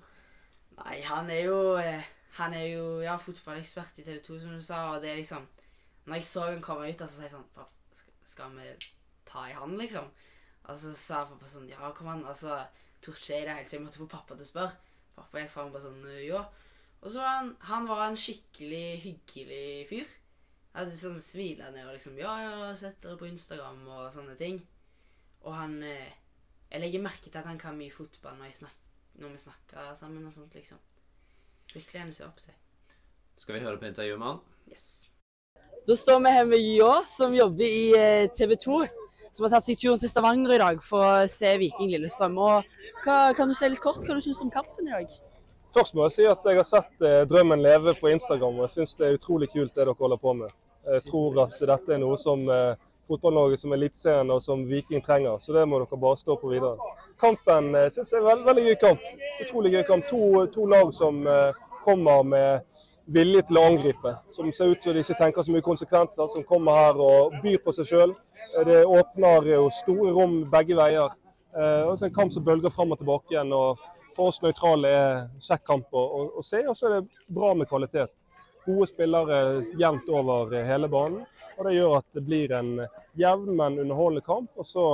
Nei, 0.77 1.01
han 1.03 1.29
er 1.29 1.41
jo 1.49 1.57
eh, 1.77 2.05
Han 2.37 2.53
er 2.55 2.67
jo 2.71 3.01
ja, 3.03 3.17
fotballekspert 3.19 3.97
i 3.99 4.05
TV 4.07 4.21
2, 4.23 4.37
som 4.39 4.53
du 4.55 4.61
sa, 4.63 4.77
og 4.95 5.01
det 5.03 5.09
er 5.11 5.17
liksom 5.19 5.43
Når 6.07 6.15
jeg 6.15 6.27
så 6.29 6.45
han 6.47 6.61
komme 6.63 6.87
ut, 6.87 6.97
så 7.03 7.09
sa 7.11 7.25
jeg 7.27 7.33
sånn 7.35 7.67
skal 8.31 8.53
vi 8.55 8.69
ta 9.27 9.41
i 9.49 9.53
han, 9.57 9.73
liksom? 9.75 10.05
Og 10.69 10.77
så 10.77 10.93
sa 10.97 11.25
pappa 11.25 11.49
sånn 11.49 11.69
Ja, 11.69 11.91
kom 11.95 12.11
an. 12.11 12.25
altså 12.25 12.59
ikke 13.01 13.33
jeg 13.33 13.45
det 13.47 13.55
helt, 13.55 13.69
så 13.69 13.75
jeg 13.77 13.83
måtte 13.85 13.97
få 13.97 14.07
pappa 14.07 14.35
til 14.35 14.45
å 14.45 14.49
spørre. 14.51 14.75
Pappa 15.15 15.41
gikk 15.41 15.53
fram 15.53 15.71
bare 15.73 15.87
sånn 15.87 16.03
Ja. 16.25 16.45
Og 17.01 17.11
så 17.11 17.19
var 17.19 17.37
han 17.39 17.55
Han 17.59 17.87
var 17.87 18.07
en 18.07 18.17
skikkelig 18.17 19.01
hyggelig 19.01 19.87
fyr. 19.89 20.07
Hadde 20.75 20.97
sånn 20.97 21.21
smilende 21.21 21.87
og 21.87 21.95
liksom 21.95 22.17
Ja, 22.19 22.35
ja, 22.43 22.75
sett 22.75 23.01
dere 23.01 23.17
på 23.17 23.27
Instagram 23.27 23.87
og 23.87 24.11
sånne 24.13 24.37
ting. 24.37 24.61
Og 25.41 25.53
han 25.55 25.81
eh, 25.83 26.13
Jeg 26.71 26.81
legger 26.81 27.01
merke 27.01 27.29
til 27.29 27.39
at 27.39 27.49
han 27.49 27.59
kan 27.59 27.77
mye 27.77 27.91
fotball 27.91 28.37
når, 28.37 28.45
jeg 28.45 28.55
snak, 28.61 28.77
når 29.19 29.29
vi 29.29 29.37
snakker 29.43 29.95
sammen 29.99 30.25
og 30.25 30.33
sånt, 30.33 30.53
liksom. 30.55 30.77
Virkelig 31.73 32.01
en 32.01 32.13
å 32.13 32.15
se 32.15 32.23
opp 32.23 32.39
til. 32.39 32.53
Skal 33.37 33.55
vi 33.57 33.63
høre 33.65 33.79
på 33.81 33.89
intervjuet 33.89 34.19
med 34.19 34.27
han? 34.27 34.39
Yes. 34.69 34.85
Da 35.87 35.95
står 35.97 36.19
vi 36.23 36.31
her 36.31 36.45
med 36.45 36.63
Jå, 36.63 36.91
som 37.09 37.33
jobber 37.35 37.65
i 37.65 37.91
eh, 37.97 38.29
TV 38.31 38.55
2. 38.55 39.00
Som 39.31 39.45
har 39.45 39.53
tatt 39.53 39.63
seg 39.63 39.79
turen 39.79 39.99
til 39.99 40.11
Stavanger 40.11 40.57
i 40.57 40.59
dag 40.59 40.81
for 40.83 41.05
å 41.07 41.27
se 41.31 41.53
Viking 41.61 41.91
Lillestrøm. 41.93 42.35
Og 42.35 43.05
hva, 43.05 43.31
kan 43.37 43.47
du 43.47 43.55
si 43.55 43.69
litt 43.69 43.83
kort 43.83 44.03
hva 44.03 44.17
du 44.17 44.23
syns 44.23 44.41
om 44.43 44.51
kampen 44.51 44.89
i 44.89 44.91
dag? 44.91 45.13
Først 45.71 45.95
må 45.95 46.03
jeg 46.09 46.17
si 46.17 46.25
at 46.27 46.43
jeg 46.43 46.59
har 46.59 46.67
sett 46.67 47.05
eh, 47.07 47.21
Drømmen 47.31 47.63
leve 47.63 47.93
på 47.95 48.11
Instagram, 48.11 48.59
og 48.59 48.67
jeg 48.67 48.73
syns 48.75 48.97
det 48.99 49.07
er 49.07 49.15
utrolig 49.15 49.47
kult 49.53 49.71
det 49.71 49.85
dere 49.85 49.95
holder 49.95 50.19
på 50.19 50.33
med. 50.41 50.51
Jeg 50.83 51.05
tror 51.07 51.43
at 51.45 51.55
dette 51.59 51.95
er 51.95 52.01
noe 52.01 52.17
som 52.19 52.43
eh, 52.51 52.73
Fotball-Norge 53.07 53.57
som 53.61 53.71
Eliteserien 53.75 54.31
og 54.35 54.41
som 54.43 54.65
Viking 54.67 55.03
trenger, 55.03 55.39
så 55.39 55.55
det 55.55 55.63
må 55.67 55.79
dere 55.79 55.99
bare 55.99 56.19
stå 56.19 56.35
på 56.41 56.51
videre. 56.51 56.91
Kampen 57.21 57.71
eh, 57.75 57.87
synes 57.93 58.11
jeg 58.11 58.19
er 58.19 58.25
en 58.25 58.27
veldig, 58.31 58.47
veldig 58.49 58.65
gøy 58.67 58.77
kamp. 58.83 59.07
Utrolig 59.45 59.73
gøy 59.77 59.85
kamp. 59.87 60.07
To, 60.11 60.45
to 60.51 60.67
lag 60.73 60.91
som 60.95 61.23
eh, 61.27 61.61
kommer 61.85 62.27
med 62.27 62.67
vilje 63.11 63.43
til 63.47 63.59
å 63.59 63.65
angripe. 63.71 64.15
Som 64.31 64.51
ser 64.55 64.71
ut 64.71 64.83
som 64.83 64.95
de 64.95 65.03
ikke 65.03 65.19
tenker 65.19 65.47
så 65.47 65.55
mye 65.55 65.65
konsekvenser, 65.65 66.27
som 66.31 66.45
kommer 66.47 66.79
her 66.79 67.01
og 67.03 67.39
byr 67.43 67.59
på 67.63 67.73
seg 67.75 67.89
sjøl. 67.89 68.15
Det 68.65 68.85
åpner 68.85 69.47
jo 69.47 69.69
store 69.73 70.11
rom 70.15 70.41
begge 70.51 70.75
veier. 70.77 71.13
Eh, 71.55 71.83
og 71.87 71.97
så 71.99 72.07
en 72.07 72.15
kamp 72.15 72.33
som 72.33 72.43
bølger 72.45 72.73
fram 72.73 72.91
og 72.93 72.99
tilbake 73.01 73.35
igjen. 73.35 73.53
og 73.53 73.79
For 74.15 74.31
oss 74.31 74.41
nøytrale 74.43 74.91
er 74.91 75.21
kjekk 75.43 75.63
kamp 75.67 75.95
å, 75.95 76.01
å, 76.03 76.25
å 76.39 76.43
se, 76.45 76.63
og 76.67 76.75
så 76.77 76.89
er 76.89 76.97
det 76.97 77.31
bra 77.31 77.53
med 77.57 77.69
kvalitet. 77.69 78.11
Gode 78.65 78.89
spillere 78.91 79.39
jevnt 79.79 80.09
over 80.11 80.53
hele 80.67 80.89
banen. 80.91 81.23
og 81.57 81.65
Det 81.67 81.75
gjør 81.77 81.97
at 81.99 82.07
det 82.17 82.25
blir 82.25 82.53
en 82.57 82.73
jevn, 83.17 83.55
men 83.55 83.79
underholdende 83.81 84.25
kamp. 84.25 84.51
Og 84.57 84.67
så 84.67 84.87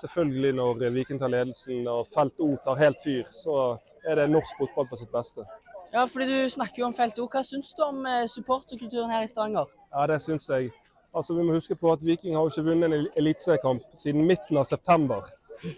selvfølgelig 0.00 0.56
når 0.58 0.88
Viking 0.94 1.20
tar 1.20 1.32
ledelsen 1.32 1.86
og 1.88 2.08
Felt 2.12 2.40
O 2.42 2.54
tar 2.64 2.80
helt 2.80 3.00
fyr, 3.02 3.24
så 3.32 3.76
er 4.06 4.20
det 4.20 4.30
norsk 4.30 4.58
fotball 4.58 4.88
på 4.90 4.98
sitt 5.00 5.12
beste. 5.14 5.46
Ja, 5.92 6.04
fordi 6.04 6.26
Du 6.26 6.48
snakker 6.50 6.82
jo 6.82 6.86
om 6.90 6.94
Felt 6.94 7.18
O. 7.18 7.28
Hva 7.30 7.42
syns 7.46 7.72
du 7.74 7.82
om 7.86 8.04
eh, 8.06 8.26
supporterkulturen 8.28 9.10
her 9.10 9.24
i 9.24 9.30
Stavanger? 9.30 9.70
Ja, 9.94 10.06
det 10.10 10.20
syns 10.22 10.48
jeg. 10.50 10.72
Altså, 11.16 11.34
Vi 11.34 11.42
må 11.42 11.56
huske 11.56 11.76
på 11.80 11.92
at 11.92 12.02
Viking 12.04 12.36
har 12.36 12.46
ikke 12.50 12.66
vunnet 12.66 12.92
en 12.92 13.06
eliteseriekamp 13.16 13.82
siden 13.96 14.26
midten 14.28 14.58
av 14.60 14.64
september. 14.68 15.24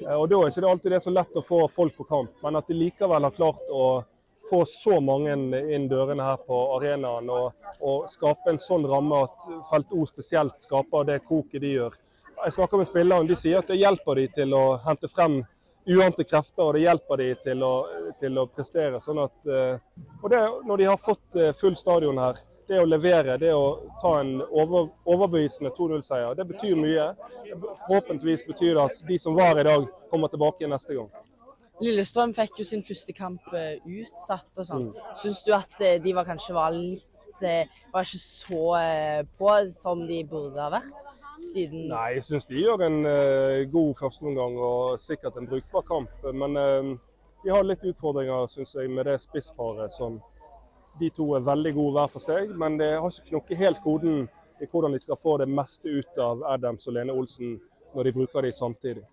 Eh, 0.03 0.14
Og 0.14 0.29
Da 0.29 0.40
er 0.42 0.51
ikke 0.51 0.70
alltid 0.70 0.90
det 0.90 0.96
er 0.98 1.07
så 1.07 1.14
lett 1.14 1.37
å 1.38 1.44
få 1.46 1.61
folk 1.70 1.96
på 1.96 2.07
kamp, 2.09 2.31
men 2.42 2.57
at 2.59 2.66
de 2.66 2.74
likevel 2.74 3.22
har 3.22 3.31
klart 3.37 3.62
å 3.70 4.03
få 4.48 4.64
så 4.66 4.98
mange 5.01 5.33
inn 5.74 5.88
dørene 5.90 6.24
her 6.24 6.38
på 6.46 6.59
arenaen 6.79 7.29
og, 7.31 7.53
og 7.81 8.09
skape 8.09 8.51
en 8.51 8.59
sånn 8.59 8.87
ramme 8.88 9.22
at 9.27 9.48
Felt 9.70 9.92
O 9.92 10.07
spesielt 10.09 10.62
skaper 10.62 11.05
det 11.05 11.18
koket 11.29 11.61
de 11.61 11.74
gjør. 11.74 11.94
Jeg 12.44 12.55
snakker 12.55 12.79
med 12.79 12.87
spillerne, 12.88 13.29
de 13.29 13.37
sier 13.37 13.59
at 13.59 13.68
det 13.68 13.81
hjelper 13.81 14.14
de 14.20 14.27
til 14.38 14.55
å 14.55 14.64
hente 14.87 15.11
frem 15.11 15.40
uante 15.88 16.24
krefter, 16.24 16.62
og 16.64 16.74
det 16.77 16.85
hjelper 16.85 17.20
de 17.22 17.29
til 17.42 17.62
å, 17.66 17.72
til 18.20 18.38
å 18.38 18.46
prestere. 18.46 19.01
Sånn 19.03 19.20
at, 19.24 19.37
eh, 19.46 20.05
og 20.22 20.31
det, 20.31 20.40
når 20.68 20.83
de 20.83 20.88
har 20.90 21.01
fått 21.01 21.37
eh, 21.37 21.53
full 21.57 21.77
stadion 21.77 22.18
her, 22.20 22.38
det 22.68 22.81
å 22.83 22.88
levere, 22.88 23.38
det 23.40 23.52
å 23.57 23.92
ta 24.02 24.18
en 24.20 24.38
over, 24.42 24.90
overbevisende 25.09 25.72
2-0-seier, 25.76 26.37
det 26.37 26.46
betyr 26.50 26.76
mye. 26.78 27.07
Forhåpentligvis 27.87 28.44
betyr 28.48 28.76
det 28.76 28.85
at 28.85 29.00
de 29.09 29.18
som 29.20 29.37
var 29.38 29.61
i 29.61 29.66
dag, 29.68 29.88
kommer 30.11 30.33
tilbake 30.33 30.62
igjen 30.62 30.74
neste 30.76 30.96
gang. 30.96 31.09
Lillestrøm 31.78 32.33
fikk 32.35 32.61
jo 32.61 32.66
sin 32.66 32.83
første 32.83 33.14
kamp 33.14 33.52
eh, 33.54 33.78
utsatt 34.00 34.50
og 34.59 34.66
sånn. 34.66 34.88
Syns 35.16 35.44
du 35.46 35.52
at 35.54 35.76
eh, 35.85 36.00
de 36.02 36.14
var 36.16 36.26
kanskje 36.26 36.57
var 36.57 36.72
litt 36.74 37.44
eh, 37.46 37.70
Var 37.92 38.09
ikke 38.09 38.18
så 38.18 38.62
på 39.38 39.52
som 39.70 40.02
de 40.09 40.24
burde 40.26 40.59
ha 40.59 40.72
vært? 40.74 41.04
Siden 41.38 41.87
Nei, 41.92 42.16
jeg 42.16 42.24
syns 42.26 42.48
de 42.50 42.59
gjør 42.59 42.83
en 42.83 42.96
uh, 43.07 43.61
god 43.70 43.92
førsteomgang 43.94 44.57
og 44.59 44.96
sikkert 44.98 45.37
en 45.38 45.46
brukbar 45.46 45.85
kamp. 45.87 46.24
Men 46.35 46.59
uh, 46.59 46.88
de 47.44 47.52
har 47.54 47.62
litt 47.62 47.85
utfordringer, 47.87 48.48
syns 48.50 48.74
jeg, 48.74 48.90
med 48.90 49.07
det 49.07 49.20
spissparet 49.22 49.94
som 49.94 50.18
de 51.01 51.11
to 51.15 51.29
er 51.37 51.47
veldig 51.47 51.75
gode 51.77 51.95
hver 51.97 52.11
for 52.13 52.25
seg. 52.25 52.51
Men 52.59 52.79
det 52.81 52.91
har 52.97 53.11
ikke 53.11 53.31
knukket 53.33 53.63
helt 53.63 53.83
koden 53.85 54.27
i 54.59 54.67
hvordan 54.67 54.95
de 54.95 55.01
skal 55.03 55.19
få 55.21 55.37
det 55.39 55.49
meste 55.51 55.89
ut 55.89 56.19
av 56.23 56.43
Adams 56.55 56.89
og 56.91 56.97
Lene 56.97 57.15
Olsen 57.15 57.57
når 57.95 58.09
de 58.09 58.13
bruker 58.17 58.45
de 58.45 58.53
samtidig. 58.53 59.05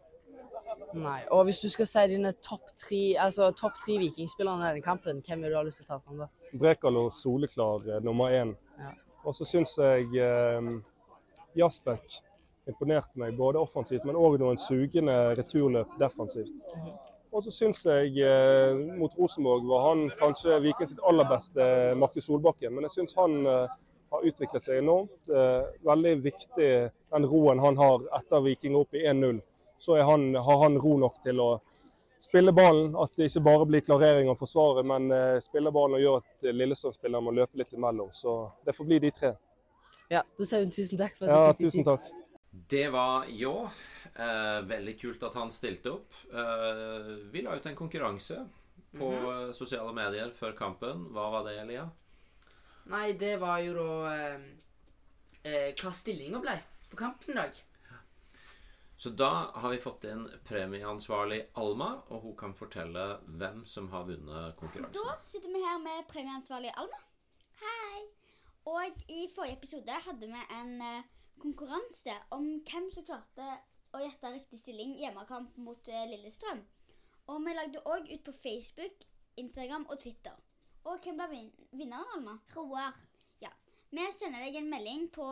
Nei. 0.95 1.21
Og 1.35 1.43
hvis 1.47 1.59
du 1.59 1.67
skal 1.71 1.87
si 1.89 2.03
dine 2.13 2.31
topp 2.43 2.71
tre 2.79 3.01
altså 3.19 3.49
topp 3.57 3.79
tre 3.83 3.97
vikingspillere 3.99 4.61
i 4.61 4.67
denne 4.69 4.83
kampen, 4.83 5.21
hvem 5.25 5.43
vil 5.43 5.51
du 5.51 5.57
ha 5.59 5.63
lyst 5.67 5.81
til 5.81 5.87
å 5.87 5.93
ta 5.93 5.99
fram 5.99 6.21
da? 6.23 6.29
Brekalo 6.55 7.09
soleklar 7.11 7.89
eh, 7.89 8.03
nummer 8.03 8.31
én. 8.31 8.53
Ja. 8.79 8.93
Og 9.25 9.35
så 9.35 9.47
syns 9.49 9.75
jeg 9.81 10.07
eh, 10.21 10.69
Jasbek 11.59 12.19
imponerte 12.69 13.19
meg 13.21 13.35
både 13.37 13.61
offensivt, 13.61 14.05
men 14.07 14.17
òg 14.17 14.39
noen 14.41 14.57
sugende 14.59 15.35
returløp 15.37 15.97
defensivt. 16.01 16.65
Og 17.35 17.43
så 17.43 17.51
syns 17.51 17.81
jeg 17.83 18.13
eh, 18.23 18.77
mot 18.95 19.11
Rosenborg 19.19 19.65
var 19.67 19.89
han 19.89 20.05
kanskje 20.15 20.55
Viking 20.63 20.87
sitt 20.87 21.01
aller 21.03 21.27
beste 21.27 21.65
Markus 21.99 22.29
Solbakken. 22.29 22.71
Men 22.71 22.87
jeg 22.87 22.93
syns 22.93 23.17
han 23.19 23.41
eh, 23.43 23.73
har 24.15 24.27
utviklet 24.29 24.63
seg 24.63 24.79
enormt. 24.79 25.17
Eh, 25.27 25.65
veldig 25.83 26.13
viktig 26.23 26.69
den 27.11 27.27
roen 27.27 27.59
han 27.59 27.75
har 27.81 28.05
etter 28.21 28.43
Viking 28.45 28.77
opp 28.79 28.95
i 28.95 29.03
1-0. 29.11 29.41
Så 29.83 29.97
er 29.99 30.07
han, 30.07 30.29
har 30.35 30.61
han 30.63 30.79
ro 30.79 30.95
nok 31.01 31.19
til 31.25 31.41
å 31.43 31.49
spille 32.23 32.53
ballen. 32.55 32.93
At 33.03 33.11
det 33.19 33.27
ikke 33.27 33.43
bare 33.49 33.67
blir 33.67 33.83
klarering 33.83 34.31
og 34.31 34.39
forsvaret, 34.39 34.87
men 34.87 35.11
eh, 35.11 35.41
spille 35.43 35.73
ballen 35.75 35.99
og 35.99 36.05
gjøre 36.05 36.21
at 36.23 36.47
Lillestrøm-spillerne 36.55 37.25
må 37.25 37.35
løpe 37.35 37.59
litt 37.59 37.75
imellom. 37.75 38.13
Så 38.15 38.37
det 38.63 38.77
får 38.77 38.87
bli 38.93 39.01
de 39.03 39.11
tre. 39.19 39.33
Ja, 40.13 40.21
da 40.23 40.47
sier 40.47 40.63
hun 40.63 40.71
tusen 40.71 41.01
takk. 41.01 41.19
for 41.19 41.27
at 41.27 41.35
Ja, 41.35 41.41
du 41.41 41.51
tok 41.51 41.59
deg 41.59 41.67
tusen 41.67 41.89
takk. 41.91 42.07
Det 42.71 42.87
var 42.95 43.27
Ljå. 43.27 43.57
Eh, 44.15 44.61
veldig 44.63 44.95
kult 44.99 45.23
at 45.27 45.35
han 45.35 45.51
stilte 45.51 45.91
opp. 45.91 46.13
Eh, 46.31 47.09
vi 47.33 47.41
la 47.43 47.55
ut 47.55 47.65
en 47.65 47.75
konkurranse 47.75 48.47
på 48.95 49.11
mm 49.11 49.25
-hmm. 49.25 49.53
sosiale 49.53 49.93
medier 49.93 50.31
før 50.31 50.51
kampen. 50.51 51.07
Hva 51.11 51.29
var 51.31 51.43
det, 51.43 51.59
Elia? 51.61 51.89
Nei, 52.85 53.13
det 53.13 53.37
var 53.41 53.59
jo 53.59 53.73
da 53.73 54.15
eh, 54.15 54.41
eh, 55.43 55.73
hva 55.73 55.91
stillinga 55.91 56.39
ble 56.39 56.59
på 56.89 56.97
kampen 56.97 57.31
i 57.31 57.37
dag. 57.37 57.63
Så 58.97 59.09
da 59.09 59.51
har 59.53 59.69
vi 59.69 59.77
fått 59.77 60.03
inn 60.03 60.29
premieansvarlig 60.47 61.41
Alma, 61.53 61.89
og 62.07 62.21
hun 62.21 62.35
kan 62.39 62.53
fortelle 62.53 63.19
hvem 63.25 63.65
som 63.65 63.89
har 63.91 64.05
vunnet 64.07 64.55
konkurransen. 64.55 64.93
Da 64.93 65.17
sitter 65.25 65.51
vi 65.51 65.63
her 65.65 65.81
med 65.83 66.07
premieansvarlig 66.07 66.71
Alma. 66.75 67.01
Hei! 67.59 68.05
Og 68.65 69.03
i 69.11 69.27
forrige 69.35 69.57
episode 69.57 69.91
hadde 70.07 70.27
vi 70.31 70.45
en 70.59 70.81
eh, 70.81 71.03
konkurranse 71.41 72.15
om 72.31 72.47
hvem 72.63 72.87
som 72.93 73.05
klarte 73.05 73.49
å 73.95 74.01
gjette 74.03 74.31
riktig 74.33 74.59
stilling 74.61 74.95
hjemmekamp 74.99 75.55
mot 75.63 75.91
eh, 75.91 76.07
Lillestrøm. 76.11 76.61
Og 77.31 77.41
vi 77.45 77.55
lagde 77.55 77.83
òg 77.89 78.11
ut 78.11 78.25
på 78.27 78.33
Facebook, 78.43 79.05
Instagram 79.41 79.87
og 79.89 79.99
Twitter. 80.03 80.35
Og 80.85 81.01
hvem 81.01 81.17
ble 81.17 81.29
vin 81.31 81.47
vinneren, 81.73 82.11
Alma? 82.17 82.35
Roar. 82.53 82.93
Ja. 83.41 83.49
Vi 83.89 84.05
sender 84.13 84.45
deg 84.45 84.59
en 84.59 84.69
melding 84.69 85.07
på 85.15 85.25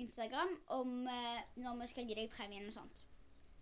Instagram 0.00 0.54
om 0.78 1.04
eh, 1.10 1.44
når 1.60 1.82
vi 1.82 1.90
skal 1.92 2.08
gi 2.08 2.16
deg 2.16 2.32
premien 2.32 2.70
og 2.70 2.76
sånt. 2.78 3.04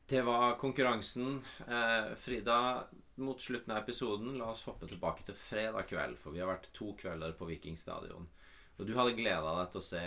Det 0.07 0.22
var 0.22 0.55
konkurransen. 0.61 1.40
Eh, 1.66 2.12
Frida, 2.20 2.87
mot 3.18 3.42
slutten 3.42 3.75
av 3.75 3.83
episoden, 3.83 4.37
la 4.38 4.53
oss 4.53 4.66
hoppe 4.68 4.87
tilbake 4.87 5.27
til 5.27 5.35
fredag 5.40 5.88
kveld, 5.90 6.20
for 6.22 6.37
vi 6.37 6.44
har 6.44 6.53
vært 6.53 6.70
to 6.77 6.92
kvelder 7.01 7.35
på 7.35 7.49
Viking 7.49 7.79
stadion. 7.81 8.29
Og 8.77 8.87
du 8.87 8.92
hadde 8.94 9.16
gleda 9.18 9.57
deg 9.59 9.72
til 9.72 9.83
å 9.83 9.88
se 9.88 10.05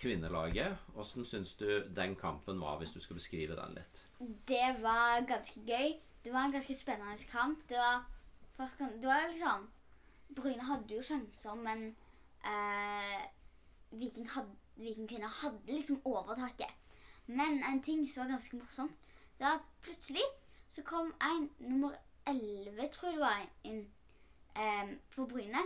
kvinnelaget. 0.00 0.76
Hvordan 0.94 1.26
syns 1.26 1.54
du 1.54 1.66
den 1.96 2.16
kampen 2.16 2.60
var, 2.60 2.78
hvis 2.78 2.94
du 2.94 3.00
skal 3.00 3.18
beskrive 3.18 3.56
den 3.56 3.74
litt? 3.78 4.04
Det 4.48 4.68
var 4.82 5.26
ganske 5.26 5.60
gøy. 5.60 5.98
Det 6.24 6.32
var 6.32 6.46
en 6.46 6.52
ganske 6.52 6.74
spennende 6.78 7.26
kamp. 7.30 7.68
Det 7.68 7.76
var, 7.76 8.06
først, 8.56 8.78
det 8.78 9.06
var 9.06 9.28
liksom 9.30 9.68
Bryne 10.36 10.64
hadde 10.64 10.94
jo 10.94 11.02
sjanser, 11.02 11.54
men 11.54 11.96
eh, 12.44 13.22
Viking, 13.90 14.28
had, 14.30 14.50
Viking 14.76 15.08
kvinner 15.08 15.32
hadde 15.42 15.72
liksom 15.72 16.02
overtaket. 16.04 16.74
Men 17.26 17.62
en 17.64 17.82
ting 17.82 18.04
som 18.10 18.22
var 18.22 18.30
ganske 18.30 18.56
morsomt, 18.56 19.08
det 19.38 19.46
var 19.46 19.60
at 19.60 19.68
plutselig 19.82 20.24
så 20.68 20.82
kom 20.82 21.14
en 21.22 21.50
nummer 21.58 21.92
11, 22.26 22.88
tror 22.92 23.08
jeg 23.08 23.16
det 23.16 23.24
var, 23.24 23.44
inn 23.64 23.80
eh, 24.56 24.96
for 25.10 25.26
Bryne. 25.26 25.64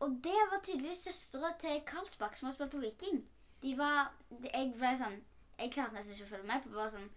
Og 0.00 0.20
det 0.24 0.40
var 0.50 0.62
tydeligvis 0.62 1.04
søstera 1.08 1.52
til 1.60 1.82
Karlsbakk, 1.86 2.36
som 2.38 2.46
har 2.48 2.54
spilt 2.54 2.70
på 2.70 2.82
Viking. 2.82 3.24
De 3.62 3.74
var 3.78 4.12
de, 4.30 4.48
Jeg 4.52 4.74
ble 4.76 4.92
sånn 4.98 5.16
Jeg 5.58 5.72
klarte 5.74 5.96
nesten 5.96 6.14
ikke 6.14 6.28
å 6.28 6.32
følge 6.34 6.50
med 6.50 6.62
på. 6.64 6.74
Bare 6.76 6.92
sånn 6.94 7.08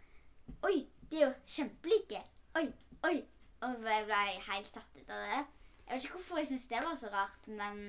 Oi, 0.68 0.78
de 1.10 1.20
er 1.22 1.28
jo 1.28 1.34
kjempelike. 1.56 2.22
Oi, 2.60 2.66
oi. 3.08 3.18
Og 3.62 3.86
jeg 3.86 4.06
ble 4.08 4.22
helt 4.48 4.74
satt 4.74 4.98
ut 4.98 5.14
av 5.14 5.22
det. 5.30 5.42
Jeg 5.86 5.94
vet 5.94 6.06
ikke 6.08 6.18
hvorfor 6.18 6.42
jeg 6.42 6.50
syns 6.50 6.68
det 6.72 6.82
var 6.84 6.98
så 6.98 7.12
rart, 7.14 7.48
men 7.48 7.80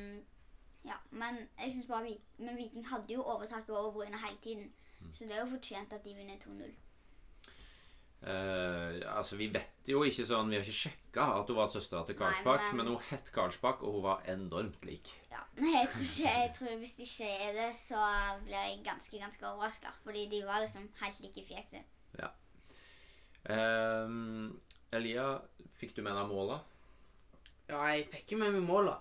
ja, 0.84 0.98
men 1.10 1.38
jeg 1.58 1.72
synes 1.72 1.86
bare 1.86 2.16
Men 2.38 2.56
Viking 2.58 2.86
hadde 2.88 3.14
jo 3.14 3.22
overtaket 3.22 3.76
over 3.76 3.92
Bryne 3.92 4.20
hele 4.26 4.38
tiden. 4.42 4.72
Så 5.12 5.24
det 5.24 5.36
er 5.36 5.40
jo 5.40 5.52
fortjent 5.56 5.92
at 5.92 6.04
de 6.04 6.14
vinner 6.14 6.38
2-0. 6.44 6.74
Eh, 8.22 9.00
altså, 9.18 9.34
Vi 9.36 9.48
vet 9.50 9.88
jo 9.90 10.04
ikke 10.06 10.22
sånn 10.28 10.48
Vi 10.48 10.54
har 10.54 10.62
ikke 10.62 10.76
sjekka 10.84 11.24
at 11.40 11.48
hun 11.50 11.56
var 11.56 11.66
søstera 11.66 12.04
til 12.06 12.14
Karlsbakk, 12.14 12.68
men- 12.70 12.76
men 12.76 12.86
hun 12.94 13.02
het 13.10 13.32
Karlsbakk, 13.34 13.82
og 13.82 13.92
hun 13.96 14.02
var 14.04 14.22
enormt 14.30 14.84
lik. 14.84 15.10
Ja. 15.30 15.40
Nei, 15.56 15.72
jeg 15.80 15.88
tror 15.90 16.02
ikke 16.06 16.36
jeg 16.38 16.52
tror 16.54 16.76
Hvis 16.78 16.94
det 16.96 17.06
ikke 17.08 17.30
er 17.48 17.52
det, 17.52 17.76
så 17.76 17.98
blir 18.44 18.54
jeg 18.54 18.84
ganske 18.84 19.18
ganske 19.18 19.42
overraska. 19.46 19.88
Fordi 20.04 20.28
de 20.30 20.42
var 20.46 20.60
liksom 20.60 20.88
helt 21.02 21.20
like 21.20 21.40
i 21.40 21.44
fjeset. 21.54 21.82
Ja. 22.20 22.28
Ehm, 23.50 24.60
Elia, 24.92 25.40
fikk 25.80 25.94
du 25.96 26.02
med 26.02 26.14
deg 26.14 26.28
måla? 26.30 26.60
Ja, 27.68 27.80
jeg 27.94 28.08
fikk 28.12 28.32
jo 28.34 28.38
med 28.42 28.52
meg 28.52 28.62
måla. 28.68 28.98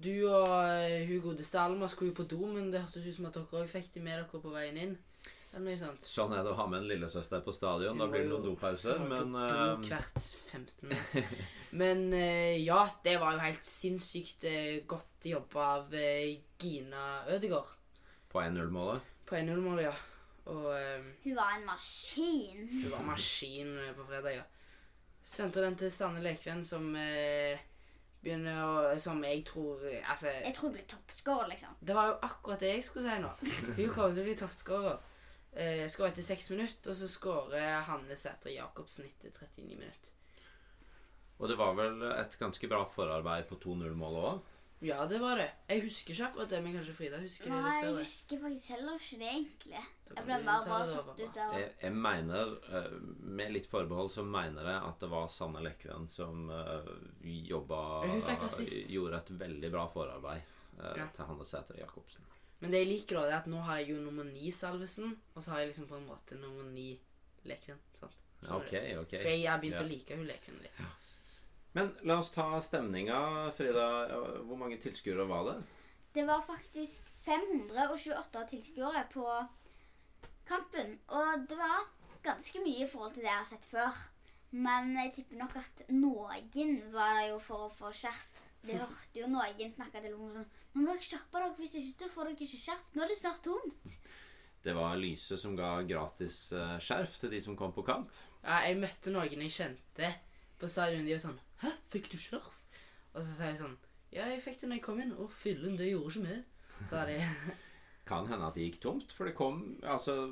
Du 0.00 0.10
og 0.26 1.06
Hugo 1.06 1.34
de 1.38 1.44
Stalma 1.46 1.86
skulle 1.88 2.10
jo 2.12 2.24
på 2.24 2.28
do, 2.28 2.46
men 2.46 2.70
det 2.72 2.80
hørtes 2.82 3.06
ut 3.06 3.14
som 3.14 3.26
at 3.26 3.34
dere 3.36 3.44
òg 3.62 3.68
fikk 3.70 3.92
de 3.94 4.00
med 4.00 4.18
dere 4.18 4.40
på 4.42 4.50
veien 4.50 4.76
inn. 4.80 4.98
Sånn 6.04 6.34
er 6.34 6.42
det 6.42 6.52
å 6.52 6.58
ha 6.58 6.66
med 6.70 6.82
en 6.82 6.88
lillesøster 6.90 7.44
på 7.46 7.54
stadion. 7.54 8.00
Da 8.00 8.08
blir 8.10 8.24
det 8.24 8.32
noen 8.32 8.46
dopauser, 8.48 9.00
men 9.06 9.34
uh... 9.38 9.78
hvert 9.86 10.20
15 10.50 10.88
minutter. 10.88 11.30
Men 11.74 12.04
uh, 12.14 12.54
ja, 12.54 12.84
det 13.02 13.16
var 13.18 13.34
jo 13.34 13.40
helt 13.42 13.64
sinnssykt 13.66 14.44
uh, 14.46 14.76
godt 14.86 15.26
jobba 15.26 15.64
av 15.80 15.96
Gina 16.62 17.24
Ødegaard 17.34 17.72
på 18.30 18.42
1-0-målet 18.44 19.10
på 19.26 19.36
1-0-målet, 19.36 19.84
ja. 19.84 19.94
Og 20.52 20.66
eh, 20.76 21.04
Hun 21.24 21.36
var 21.36 21.54
en 21.56 21.66
maskin. 21.66 22.68
hun 22.68 22.90
var 22.90 23.02
maskin 23.02 23.78
eh, 23.78 23.94
på 23.96 24.04
fredag, 24.04 24.34
ja. 24.36 24.42
Sendte 25.24 25.62
den 25.64 25.76
til 25.76 25.92
Sanne 25.92 26.20
Lekven, 26.20 26.64
som 26.64 26.90
eh, 27.00 27.62
begynner 28.20 28.60
å 28.60 28.98
Som 29.00 29.22
jeg 29.24 29.40
tror 29.48 29.80
Altså 30.02 30.28
Jeg 30.28 30.52
tror 30.54 30.68
hun 30.68 30.76
blir 30.76 30.86
toppskårer, 30.88 31.48
liksom. 31.54 31.78
Det 31.80 31.96
var 31.96 32.10
jo 32.10 32.18
akkurat 32.28 32.60
det 32.60 32.74
jeg 32.74 32.84
skulle 32.84 33.08
si 33.08 33.22
nå. 33.22 33.32
Hun 33.78 33.94
kommer 33.94 34.12
til 34.12 34.24
å 34.24 34.28
bli 34.28 34.36
toppskårer. 34.42 35.10
Eh, 35.54 35.84
skårer 35.88 36.10
etter 36.10 36.26
seks 36.26 36.50
minutter, 36.50 36.90
og 36.90 36.96
så 36.98 37.06
skårer 37.10 37.84
Hanne 37.86 38.16
Sætre 38.18 38.56
Jacobsen 38.56 39.06
etter 39.06 39.30
39 39.30 39.76
minutter. 39.78 40.10
Og 41.38 41.48
det 41.50 41.58
var 41.58 41.76
vel 41.78 42.02
et 42.14 42.34
ganske 42.38 42.68
bra 42.70 42.82
forarbeid 42.90 43.46
på 43.50 43.58
2-0-målet 43.62 44.26
òg? 44.32 44.50
Ja, 44.84 45.06
det 45.08 45.18
var 45.22 45.38
det. 45.38 45.46
Jeg 45.70 45.84
husker 45.86 46.12
ikke 46.12 46.26
akkurat 46.26 46.50
det, 46.50 46.58
men 46.64 46.74
kanskje 46.76 46.94
Frida 46.96 47.18
husker 47.22 47.48
det 47.48 47.60
Nei, 47.62 47.74
jeg 47.84 47.94
husker 47.96 48.40
faktisk 48.42 48.72
heller 48.74 48.98
ikke 48.98 49.18
det, 49.20 49.30
egentlig. 49.30 49.84
Jeg 50.10 50.26
ble 50.26 50.38
bare, 50.44 50.66
bare 50.68 50.88
satt 50.90 51.22
ut 51.22 51.38
av 51.40 51.54
Jeg, 51.56 51.70
jeg 51.80 51.94
mener, 52.04 52.52
eh, 52.68 52.90
med 53.38 53.54
litt 53.54 53.70
forbehold, 53.70 54.10
så 54.12 54.26
mener 54.26 54.68
jeg 54.68 54.82
at 54.90 55.00
det 55.00 55.10
var 55.14 55.30
Sanne 55.32 55.62
Lekven 55.64 56.10
som 56.12 56.50
uh, 56.50 56.90
jobba 57.22 57.80
hun 58.04 58.22
fikk 58.26 58.46
assist. 58.50 58.92
Gjorde 58.92 59.22
et 59.22 59.32
veldig 59.46 59.72
bra 59.72 59.86
forarbeid 59.94 60.42
eh, 60.42 60.94
Ja. 61.00 61.08
til 61.16 61.30
Hanne 61.30 61.48
Sætre 61.48 61.78
Jacobsen. 61.80 62.26
Men 62.60 62.70
det 62.70 62.80
jeg 62.84 62.88
liker, 62.88 63.16
da, 63.20 63.24
er 63.28 63.36
at 63.42 63.46
nå 63.50 63.60
har 63.66 63.78
jeg 63.82 63.90
jo 63.90 63.96
nummer 64.04 64.24
ni 64.24 64.50
Salvesen, 64.54 65.16
og 65.34 65.42
så 65.44 65.50
har 65.50 65.60
jeg 65.64 65.72
liksom 65.72 65.88
på 65.90 65.96
en 65.98 66.06
måte 66.08 66.38
nummer 66.40 66.64
ni 66.64 66.98
Lekven. 67.44 67.78
sant? 67.94 68.12
Skjønner 68.40 68.56
Ok, 68.56 68.70
du? 68.70 69.00
ok. 69.00 69.10
For 69.22 69.28
jeg 69.34 69.48
har 69.50 69.58
begynt 69.60 69.80
Ja. 69.80 69.82
å 69.84 69.88
like 69.88 70.16
hun 70.16 70.26
Lekven 70.26 70.60
litt. 70.62 70.80
Men 71.74 71.96
la 72.04 72.18
oss 72.18 72.30
ta 72.30 72.60
stemninga, 72.60 73.50
Frida. 73.56 73.86
Hvor 74.46 74.56
mange 74.56 74.78
tilskuere 74.78 75.26
var 75.28 75.44
det? 75.52 75.56
Det 76.14 76.24
var 76.26 76.40
faktisk 76.46 77.02
528 77.26 78.44
tilskuere 78.48 79.04
på 79.12 79.26
kampen. 80.46 80.98
Og 81.08 81.48
det 81.48 81.58
var 81.58 81.88
ganske 82.22 82.60
mye 82.64 82.84
i 82.84 82.88
forhold 82.88 83.14
til 83.14 83.22
det 83.24 83.30
jeg 83.32 83.40
har 83.40 83.50
sett 83.50 83.64
før. 83.70 83.96
Men 84.52 84.92
jeg 84.96 85.14
tipper 85.16 85.36
nok 85.36 85.56
at 85.56 85.82
noen 85.90 86.92
var 86.92 87.14
der 87.18 87.30
jo 87.32 87.38
for 87.42 87.66
å 87.68 87.72
få 87.74 87.90
skjerf. 87.92 88.33
De 88.64 88.76
hørte 88.80 89.20
jo 89.20 89.28
noen 89.28 89.72
snakke 89.72 90.00
til 90.00 90.14
henne 90.14 90.34
sånn 90.38 90.52
Nå 90.74 90.82
må 90.82 90.92
dere 90.94 91.04
kjappe 91.04 91.40
dere, 91.40 91.54
hvis 91.58 91.74
ikke 91.78 92.06
så 92.06 92.12
får 92.14 92.30
dere 92.30 92.46
ikke 92.46 92.60
skjerf. 92.64 92.86
Nå 92.94 93.04
er 93.04 93.10
det 93.12 93.18
snart 93.20 93.42
tomt. 93.44 93.96
Det 94.64 94.72
var 94.74 94.96
Lyse 94.96 95.36
som 95.38 95.56
ga 95.58 95.74
gratis 95.84 96.38
eh, 96.56 96.78
skjerf 96.80 97.18
til 97.20 97.34
de 97.34 97.40
som 97.44 97.56
kom 97.58 97.74
på 97.76 97.84
kamp. 97.84 98.08
Ja, 98.40 98.62
jeg 98.64 98.80
møtte 98.80 99.12
noen 99.12 99.44
jeg 99.44 99.52
kjente 99.52 100.08
på 100.60 100.70
stadion. 100.72 101.04
De 101.04 101.12
var 101.12 101.20
sånn 101.26 101.40
'Hæ, 101.60 101.72
fikk 101.92 102.10
du 102.12 102.16
skjerf?' 102.16 102.56
Og 103.14 103.20
så 103.22 103.30
sa 103.36 103.50
de 103.50 103.60
sånn 103.60 103.76
'Ja, 104.10 104.26
jeg 104.32 104.42
fikk 104.42 104.60
det 104.60 104.68
når 104.70 104.80
jeg 104.80 104.86
kom 104.88 105.00
inn.' 105.00 105.12
'Å, 105.12 105.28
fyllen, 105.28 105.76
det 105.76 105.90
gjorde 105.92 106.10
ikke 106.10 106.26
vi', 106.28 106.88
sa 106.88 107.04
de. 107.06 107.18
Kan 108.08 108.26
hende 108.28 108.46
at 108.48 108.56
det 108.56 108.66
gikk 108.66 108.80
tomt, 108.80 109.12
for 109.12 109.24
det 109.24 109.36
kom 109.36 109.78
Altså, 109.82 110.28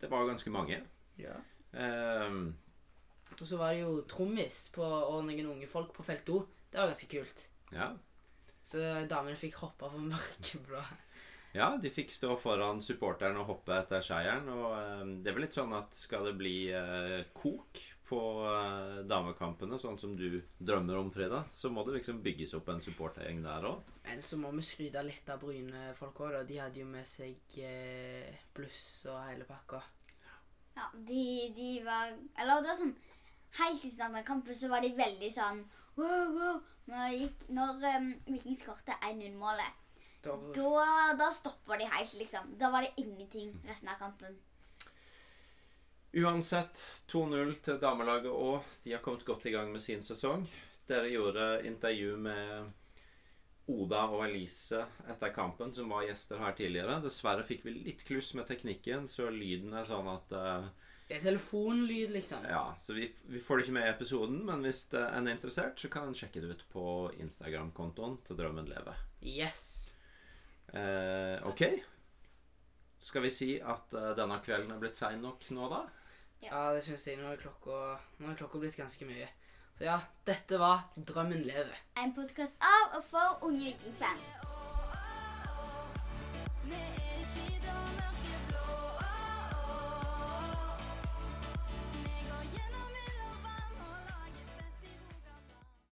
det 0.00 0.10
var 0.10 0.28
ganske 0.28 0.50
mange. 0.50 0.82
Ja. 1.18 1.40
Ehm, 1.72 2.54
Og 3.40 3.46
så 3.46 3.56
var 3.56 3.72
det 3.72 3.82
jo 3.82 4.04
trommis 4.08 4.70
på, 4.72 4.84
og 4.84 5.24
noen 5.24 5.50
unge 5.52 5.68
folk 5.68 5.92
på 5.92 6.04
felt 6.04 6.28
O. 6.32 6.46
Det 6.70 6.78
var 6.80 6.92
ganske 6.92 7.08
kult. 7.10 7.48
ja. 7.72 7.92
Så 8.66 8.80
damene 9.06 9.38
fikk 9.38 9.60
hoppe 9.60 9.86
på 9.92 9.98
mørkeblå. 10.02 10.80
ja, 11.54 11.68
de 11.78 11.90
fikk 11.94 12.10
stå 12.10 12.32
foran 12.42 12.80
supporteren 12.82 13.36
og 13.38 13.46
hoppe 13.52 13.76
etter 13.76 14.02
seieren. 14.02 14.48
Og 14.50 14.72
eh, 14.74 15.04
det 15.22 15.30
er 15.30 15.36
vel 15.36 15.46
litt 15.46 15.54
sånn 15.54 15.74
at 15.76 15.94
skal 15.94 16.26
det 16.26 16.32
bli 16.40 16.56
eh, 16.74 17.20
kok 17.36 17.78
på 18.06 18.18
eh, 18.50 18.98
damekampene, 19.06 19.78
sånn 19.78 19.98
som 19.98 20.16
du 20.18 20.40
drømmer 20.58 20.98
om, 20.98 21.12
Frida, 21.14 21.44
så 21.54 21.70
må 21.70 21.86
det 21.86 22.00
liksom 22.00 22.18
bygges 22.26 22.56
opp 22.58 22.68
en 22.74 22.82
supportergjeng 22.82 23.40
der 23.46 23.70
òg. 23.70 23.86
Men 24.06 24.22
så 24.22 24.38
må 24.42 24.50
vi 24.58 24.66
skryte 24.66 25.02
litt 25.06 25.30
av 25.30 25.40
Bryne-folk 25.42 26.20
òg, 26.26 26.34
da. 26.36 26.42
De 26.50 26.60
hadde 26.64 26.82
jo 26.82 26.90
med 26.90 27.06
seg 27.06 27.56
eh, 27.62 28.34
bluss 28.54 28.84
og 29.10 29.22
hele 29.30 29.46
pakka. 29.46 29.82
Ja, 30.76 30.90
de, 30.92 31.22
de 31.56 31.70
var 31.86 32.10
Eller 32.36 32.58
det 32.60 32.68
var 32.68 32.76
sånn 32.76 32.90
Helt 33.56 33.84
i 33.86 33.88
starten 33.88 34.18
av 34.18 34.26
kampen 34.28 34.58
så 34.60 34.68
var 34.68 34.82
de 34.84 34.90
veldig 34.92 35.30
sånn 35.32 35.62
wow, 35.96 36.26
wow. 36.36 36.60
Når, 36.86 37.14
gikk, 37.16 37.46
når 37.50 37.86
um, 37.96 38.10
Viking 38.30 38.58
skåret 38.58 38.92
1-0-målet, 39.00 39.82
Da, 40.26 40.34
da, 40.54 40.84
da 41.18 41.30
stoppa 41.30 41.78
de 41.78 41.86
helt, 41.90 42.14
liksom. 42.18 42.54
Da 42.58 42.70
var 42.70 42.82
det 42.82 42.94
ingenting 43.02 43.52
resten 43.66 43.90
av 43.90 43.98
kampen. 44.00 44.38
Uansett 46.16 46.80
2-0 47.12 47.52
til 47.62 47.78
damelaget 47.82 48.32
òg. 48.32 48.64
De 48.84 48.94
har 48.94 49.02
kommet 49.04 49.26
godt 49.26 49.46
i 49.46 49.52
gang 49.54 49.70
med 49.72 49.84
sin 49.84 50.02
sesong. 50.06 50.46
Dere 50.88 51.10
gjorde 51.12 51.60
intervju 51.66 52.16
med 52.22 52.72
Oda 53.66 54.04
og 54.14 54.22
Elise 54.28 54.84
etter 55.10 55.32
kampen, 55.34 55.72
som 55.74 55.90
var 55.90 56.06
gjester 56.06 56.38
her 56.38 56.54
tidligere. 56.58 57.00
Dessverre 57.02 57.44
fikk 57.46 57.66
vi 57.66 57.74
litt 57.74 58.04
kluss 58.06 58.32
med 58.38 58.46
teknikken, 58.46 59.08
så 59.10 59.26
lyden 59.34 59.74
er 59.74 59.86
sånn 59.88 60.06
at 60.12 60.34
eh, 60.38 60.68
det 61.08 61.16
er 61.16 61.22
telefonlyd, 61.22 62.10
liksom. 62.10 62.44
Ja, 62.50 62.74
så 62.82 62.96
vi, 62.96 63.06
vi 63.30 63.40
får 63.40 63.60
det 63.60 63.66
ikke 63.66 63.74
med 63.76 63.86
i 63.86 63.92
episoden, 63.92 64.40
men 64.48 64.64
hvis 64.66 64.80
en 64.90 65.28
er 65.28 65.36
interessert, 65.36 65.78
så 65.78 65.90
kan 65.92 66.08
en 66.10 66.16
sjekke 66.18 66.42
det 66.42 66.50
ut 66.56 66.64
på 66.72 66.86
Instagram-kontoen 67.22 68.18
til 68.26 68.38
Drømmen 68.40 68.66
leve. 68.66 68.96
Yes. 69.22 69.62
Eh, 70.74 71.38
ok. 71.46 71.62
Skal 73.06 73.22
vi 73.22 73.30
si 73.30 73.50
at 73.62 73.94
eh, 73.94 74.12
denne 74.18 74.40
kvelden 74.42 74.74
er 74.74 74.82
blitt 74.82 74.98
sein 74.98 75.22
nok 75.22 75.46
nå, 75.54 75.70
da? 75.70 75.84
Ja, 76.42 76.74
det 76.74 76.82
syns 76.88 77.06
jeg. 77.06 77.22
Nå 77.22 77.30
er 77.30 77.40
klokka, 77.40 78.00
nå 78.18 78.32
er 78.32 78.38
klokka 78.42 78.58
blitt 78.62 78.78
ganske 78.78 79.06
mye. 79.06 79.30
Så 79.78 79.86
ja, 79.86 80.00
dette 80.26 80.58
var 80.58 80.88
Drømmen 80.96 81.46
lever. 81.46 81.78
En 82.02 82.16
podkast 82.18 82.58
av 82.58 82.98
og 82.98 83.06
for 83.06 83.46
unge 83.46 83.70
vikingfans. 83.70 84.40